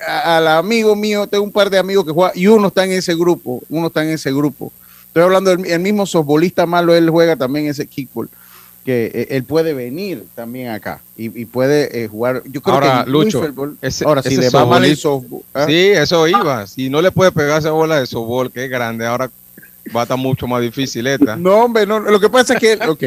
[0.06, 2.92] a- al amigo mío, tengo un par de amigos que juegan y uno está en
[2.92, 4.72] ese grupo, uno está en ese grupo.
[5.08, 8.28] Estoy hablando del el mismo softbolista malo, él juega también ese kickball,
[8.84, 12.42] que eh, él puede venir también acá y, y puede eh, jugar.
[12.44, 15.40] Yo creo Ahora, que Lucho, wiffle ese- ahora si ese le va mal el softball,
[15.54, 15.64] ¿ah?
[15.66, 16.66] Sí, eso iba.
[16.66, 19.30] Si no le puede pegar esa bola de softball, que es grande, ahora
[19.96, 21.36] va a estar mucho más difícil esta.
[21.36, 23.04] No, hombre, no, lo que pasa es que, ok,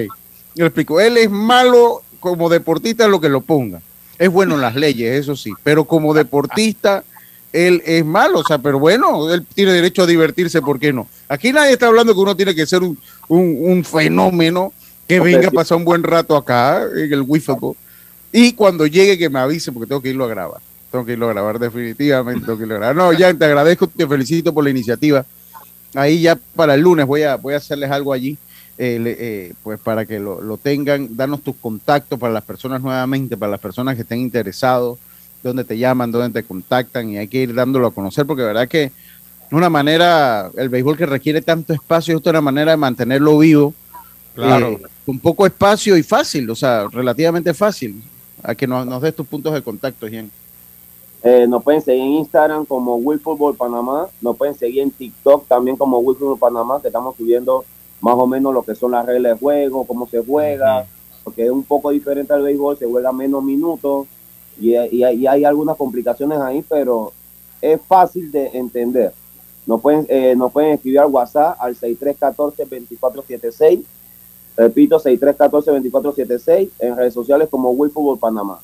[0.60, 3.82] yo le explico, él es malo como deportista lo que lo ponga.
[4.18, 7.06] Es bueno en las leyes, eso sí, pero como deportista,
[7.54, 11.08] él es malo, o sea, pero bueno, él tiene derecho a divertirse, ¿por qué no?
[11.30, 12.98] Aquí nadie está hablando que uno tiene que ser un,
[13.30, 14.74] un- un fenómeno
[15.08, 17.54] que venga a pasar un buen rato acá en el wifi
[18.34, 20.60] y cuando llegue que me avise porque tengo que irlo a grabar.
[20.92, 22.96] Tengo que irlo a grabar definitivamente, tengo que irlo a grabar.
[22.98, 25.26] No, ya te agradezco, te felicito por la iniciativa
[25.96, 28.38] ahí ya para el lunes voy a, voy a hacerles algo allí,
[28.82, 32.82] eh, le- eh, pues para que lo, lo tengan, danos tus contactos para las personas
[32.82, 34.98] nuevamente, para las personas que estén interesados,
[35.44, 38.48] dónde te llaman, dónde te contactan y hay que ir dándolo a conocer porque de
[38.48, 38.92] verdad que es
[39.52, 43.74] una manera, el béisbol que requiere tanto espacio es una manera de mantenerlo vivo,
[44.34, 44.68] Claro.
[44.70, 48.02] eh, con poco espacio y fácil, o sea, relativamente fácil,
[48.42, 50.32] a que nos, nos des tus puntos de contacto, Gian.
[51.22, 54.08] Eh, nos pueden seguir en Instagram como WillFootball Panamá.
[54.22, 57.66] Nos pueden seguir en TikTok también como WillFootball Panamá, que estamos subiendo
[58.02, 60.86] más o menos lo que son las reglas de juego, cómo se juega,
[61.24, 64.08] porque es un poco diferente al béisbol, se juega menos minutos
[64.60, 67.12] y, y hay- y hay algunas complicaciones ahí, pero
[67.62, 69.14] es fácil de entender.
[69.66, 73.82] Nos pueden, eh, nos pueden escribir al WhatsApp al 6314-2476.
[74.58, 78.60] Repito, 6314-2476 en redes sociales como WillFootball Panamá.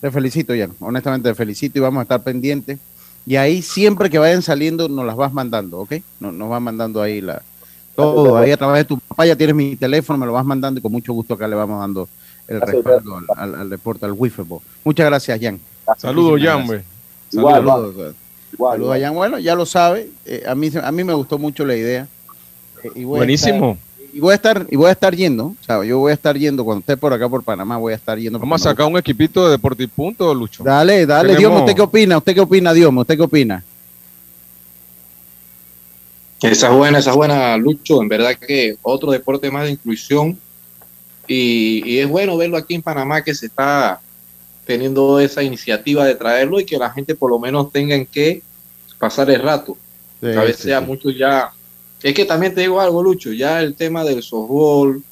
[0.00, 0.72] Te felicito, Jan.
[0.80, 2.78] Honestamente, te felicito y vamos a estar pendientes.
[3.26, 5.94] Y ahí, siempre que vayan saliendo, nos las vas mandando, ¿ok?
[6.20, 7.42] Nos, nos vas mandando ahí la,
[8.02, 8.36] todo.
[8.36, 10.82] Ahí a través de tu papá ya tienes mi teléfono, me lo vas mandando y
[10.82, 12.08] con mucho gusto acá le vamos dando
[12.46, 14.62] el Gracias, respaldo al, al- al deporte, al Wifebo.
[14.84, 15.60] Muchas gracias, Jan.
[15.96, 16.80] Saludos, Jan, güey.
[17.32, 18.14] Igual, Saludos,
[18.52, 18.72] igual.
[18.78, 19.14] Saludos a Jan.
[19.14, 20.08] Bueno, ya lo sabe.
[20.24, 22.06] eh, a, mí, se- a mí me gustó mucho la idea.
[22.84, 23.72] Eh, y voy a Buenísimo.
[23.72, 26.14] estar- y voy a estar y voy a estar yendo, o sea, yo voy a
[26.14, 28.38] estar yendo cuando esté por acá por Panamá, voy a estar yendo.
[28.38, 30.64] Vamos a sacar un equipito de Deportipunto, Lucho.
[30.64, 32.16] Dale, dale, Tenemos- Dios, ¿usted qué opina?
[32.16, 32.90] ¿Usted qué opina, Dios?
[32.96, 33.62] ¿Usted qué opina?
[36.42, 38.00] Esa es buena, esa es buena, Lucho.
[38.00, 40.38] En verdad que otro deporte más de inclusión.
[41.26, 44.00] Y, y es bueno verlo aquí en Panamá que se está
[44.64, 48.42] teniendo esa iniciativa de traerlo y que la gente por lo menos tengan que
[48.98, 49.76] pasar el rato.
[50.20, 50.84] Sí, a veces sí.
[50.86, 51.50] muchos ya.
[52.02, 53.32] Es que también te digo algo, Lucho.
[53.32, 55.02] Ya el tema del softball,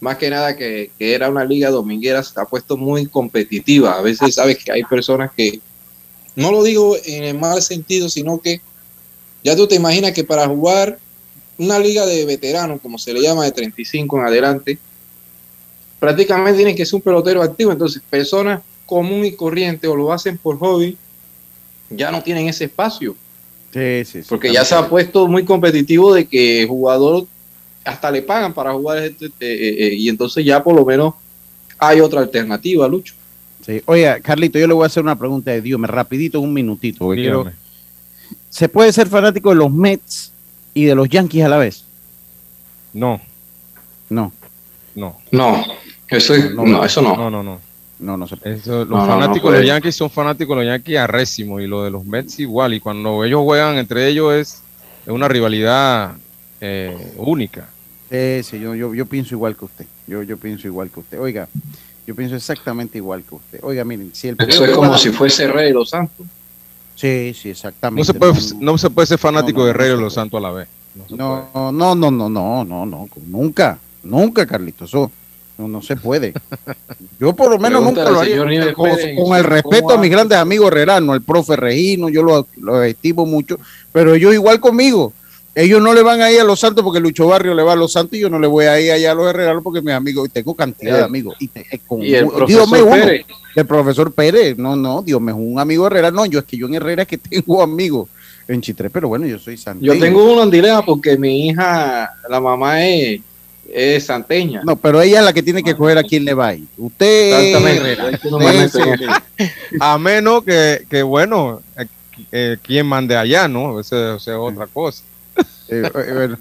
[0.00, 3.98] más que nada que, que era una liga dominguera, se ha puesto muy competitiva.
[3.98, 5.60] A veces sabes que hay personas que,
[6.36, 8.60] no lo digo en el mal sentido, sino que
[9.44, 10.98] ya tú te imaginas que para jugar
[11.58, 14.78] una liga de veteranos, como se le llama, de 35 en adelante,
[15.98, 17.72] prácticamente tienen que ser un pelotero activo.
[17.72, 20.96] Entonces, personas común y corriente o lo hacen por hobby,
[21.90, 23.16] ya no tienen ese espacio.
[23.72, 24.26] Sí, sí, sí.
[24.28, 27.26] Porque ya se ha puesto muy competitivo de que el jugador
[27.84, 31.14] hasta le pagan para jugar este, eh, eh, y entonces ya por lo menos
[31.78, 33.14] hay otra alternativa, Lucho.
[33.64, 33.82] Sí.
[33.86, 36.98] Oiga, Carlito, yo le voy a hacer una pregunta de Dios, me rapidito, un minutito.
[37.00, 37.50] porque quiero-
[38.50, 40.32] ¿Se puede ser fanático de los Mets
[40.74, 41.84] y de los Yankees a la vez?
[42.92, 43.20] No,
[44.10, 44.32] No,
[44.94, 45.16] no.
[45.30, 45.64] No,
[46.08, 47.16] eso, es- no, eso no.
[47.16, 47.60] No, no, no.
[48.00, 48.56] no, no se puede.
[48.56, 49.66] Eso, los No, no, no fanáticos de los.
[49.68, 52.74] Yankees son fanáticos de los Yankees arrésimo y lo de los Mets igual.
[52.74, 54.62] Y cuando ellos juegan entre ellos es,
[55.06, 56.12] es una rivalidad
[56.60, 57.68] eh, única.
[58.10, 59.86] Sí, sí, yo, yo, yo pienso igual que usted.
[60.06, 61.20] Yo, yo pienso igual que usted.
[61.20, 61.46] Oiga,
[62.06, 63.60] yo pienso exactamente igual que usted.
[63.62, 66.26] Oiga, miren, si el Eso es como si fuese Rey de los Santos.
[66.98, 68.00] Sí, sí, exactamente.
[68.00, 70.14] No se puede, no se puede ser fanático no, de no Rey se de los
[70.14, 70.68] Santos a la vez.
[71.10, 71.48] No.
[71.54, 75.08] No, no, no, no, no, no, no, nunca, nunca, Carlito, eso
[75.56, 76.34] no, no se puede.
[77.20, 78.74] Yo por lo menos nunca lo haría.
[78.74, 82.48] Con, con el respeto ¿cómo a mis grandes amigos herreranos, el profe Regino, yo lo,
[82.56, 83.60] lo estimo mucho,
[83.92, 85.12] pero ellos igual conmigo.
[85.60, 87.76] Ellos no le van a ir a los santos porque Lucho Barrio le va a
[87.76, 89.92] los santos y yo no le voy a ir allá a los herreranos porque mis
[89.92, 91.34] amigos, y tengo cantidad de Eh, amigos.
[91.40, 92.92] Y, te- eh, con- y el Dios profesor me uno.
[93.06, 93.26] Pérez.
[93.56, 96.66] El profesor Pérez, no, no, Dios me un amigo Herrera, no, yo es que yo
[96.68, 98.08] en Herrera es que tengo amigos
[98.46, 99.94] en Chitré, pero bueno, yo soy santeño.
[99.94, 103.20] Yo tengo uno en dilema porque mi hija, la mamá es,
[103.68, 104.62] es santeña.
[104.64, 106.64] No, pero ella es la que tiene que coger a quién le va a ir.
[106.76, 107.54] Usted.
[107.66, 108.10] Herrera.
[108.10, 108.38] Es no.
[109.80, 111.86] A menos que, que bueno, eh,
[112.32, 113.78] eh, quien mande allá, ¿no?
[113.80, 115.02] Eso es otra cosa.
[115.70, 116.38] Eh, eh, bueno.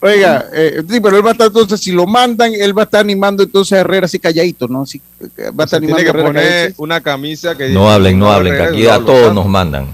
[0.00, 2.84] Oiga, eh, sí, pero él va a estar entonces, si lo mandan, él va a
[2.84, 4.82] estar animando entonces a Herrera así calladito, ¿no?
[4.82, 5.00] Así,
[5.38, 6.82] eh, va a estar Se tiene animando que a Herrera poner calladito.
[6.82, 9.86] una camisa que No hablen, no hablen, que aquí a todos nos mandan.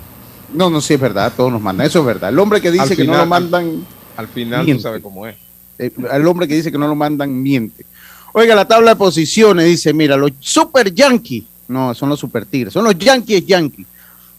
[0.52, 2.30] No, no, sí, es verdad, todos nos mandan, eso es verdad.
[2.30, 3.86] El hombre que dice que no lo mandan,
[4.16, 4.80] Al final Miente.
[4.82, 5.36] tú sabes cómo es.
[5.78, 7.86] el hombre que dice que no lo mandan miente.
[8.34, 12.72] Oiga, la tabla de posiciones dice, mira, los Super Yankees, no, son los Super Tigres,
[12.72, 13.86] son los Yankees Yankees,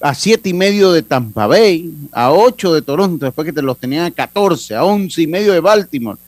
[0.04, 3.78] a siete y medio de Tampa Bay, a 8 de Toronto, después que te los
[3.78, 6.20] tenían a 14, a 11 y medio de Baltimore.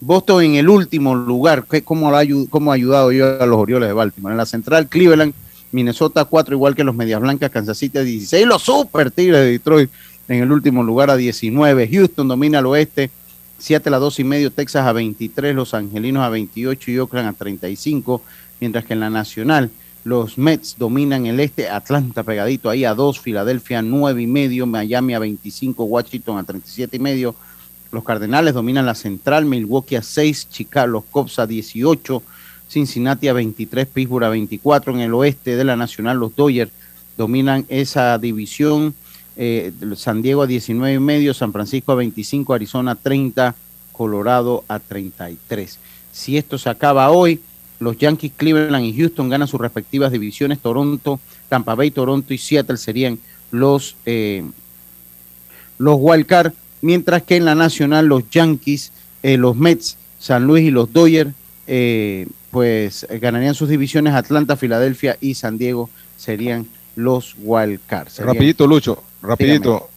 [0.00, 3.92] Boston en el último lugar, ¿cómo, ha, cómo ha ayudado yo a los Orioles de
[3.92, 4.32] Baltimore?
[4.32, 5.34] En la central, Cleveland,
[5.72, 9.50] Minnesota 4, igual que los Medias Blancas, Kansas City a 16, los Super Tigres de
[9.50, 9.90] Detroit
[10.26, 13.10] en el último lugar a 19, Houston domina al oeste,
[13.58, 17.32] Seattle a 2 y medio, Texas a 23, Los Angelinos a 28 y Oakland a
[17.34, 18.22] 35,
[18.58, 19.70] mientras que en la nacional
[20.04, 24.66] los Mets dominan el este, Atlanta pegadito ahí a 2, Filadelfia a 9 y medio,
[24.66, 27.34] Miami a 25, Washington a 37 y medio,
[27.90, 32.22] los Cardenales dominan la central, Milwaukee a 6, Chicago, los Cubs a 18,
[32.68, 36.70] Cincinnati a 23, Pittsburgh a 24, en el oeste de la nacional los Dodgers
[37.16, 38.94] dominan esa división,
[39.36, 43.54] eh, San Diego a 19 y medio, San Francisco a 25, Arizona a 30,
[43.92, 45.78] Colorado a 33.
[46.12, 47.40] Si esto se acaba hoy,
[47.80, 50.58] los Yankees, Cleveland y Houston ganan sus respectivas divisiones.
[50.58, 53.18] Toronto, Tampa Bay, Toronto y Seattle serían
[53.50, 54.44] los, eh,
[55.78, 56.52] los wildcard,
[56.82, 61.30] mientras que en la nacional los Yankees, eh, los Mets, San Luis y los Dodgers,
[61.66, 64.14] eh, pues ganarían sus divisiones.
[64.14, 66.66] Atlanta, Filadelfia y San Diego serían
[66.96, 68.18] los wildcards.
[68.18, 69.88] Rapidito, Lucho, rapidito.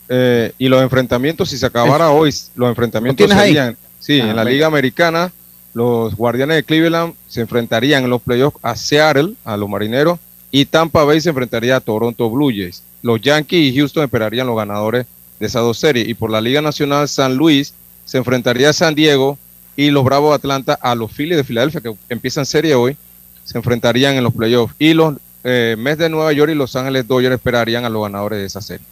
[0.59, 4.67] y los enfrentamientos, si se acabara hoy, los enfrentamientos serían, sí, ah, en la Liga
[4.67, 5.31] Americana
[5.73, 10.19] los Guardianes de Cleveland se enfrentarían en los playoffs a Seattle, a los Marineros,
[10.51, 12.83] y Tampa Bay se enfrentaría a Toronto Blue Jays.
[13.01, 15.05] Los Yankees y Houston esperarían los ganadores
[15.39, 16.07] de esas dos series.
[16.07, 17.73] Y por la Liga Nacional, San Luis
[18.05, 19.37] se enfrentaría a San Diego
[19.75, 22.97] y los Bravos de Atlanta a los Phillies de Filadelfia, que empiezan serie hoy,
[23.45, 24.75] se enfrentarían en los playoffs.
[24.77, 28.45] Y los eh, de Nueva York y Los Ángeles Dodgers esperarían a los ganadores de
[28.45, 28.85] esa serie.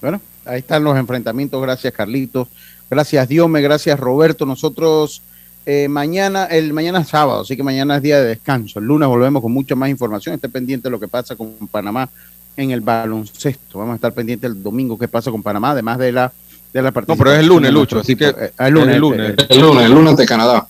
[0.00, 1.62] Bueno, ahí están los enfrentamientos.
[1.62, 2.48] Gracias, Carlitos.
[2.90, 3.62] Gracias, Diome.
[3.62, 4.44] Gracias, Roberto.
[4.44, 5.22] Nosotros
[5.66, 8.78] eh, mañana, el mañana es sábado, así que mañana es día de descanso.
[8.78, 10.36] El lunes volvemos con mucha más información.
[10.36, 12.08] Esté pendiente de lo que pasa con Panamá
[12.56, 13.80] en el baloncesto.
[13.80, 16.32] Vamos a estar pendiente el domingo qué pasa con Panamá, además de la
[16.72, 17.18] de la participación.
[17.18, 19.84] No, pero es el lunes, Lucho, así que eh, el lunes, el lunes, el lunes,
[19.84, 20.68] el lunes ante Canadá.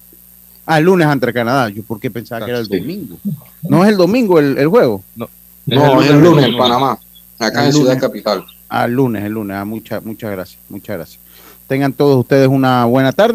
[0.64, 1.68] Ah, el lunes ante Canadá.
[1.68, 3.18] Yo por qué pensaba que era el domingo.
[3.62, 5.02] No es el domingo el, el juego.
[5.14, 5.28] No,
[5.66, 6.98] no es el lunes en Panamá,
[7.38, 8.44] acá en Ciudad Capital.
[8.68, 9.56] Ah, el lunes, el lunes.
[9.56, 11.20] Ah, muchas, muchas gracias, muchas gracias.
[11.66, 13.34] Tengan todos ustedes una buena tarde.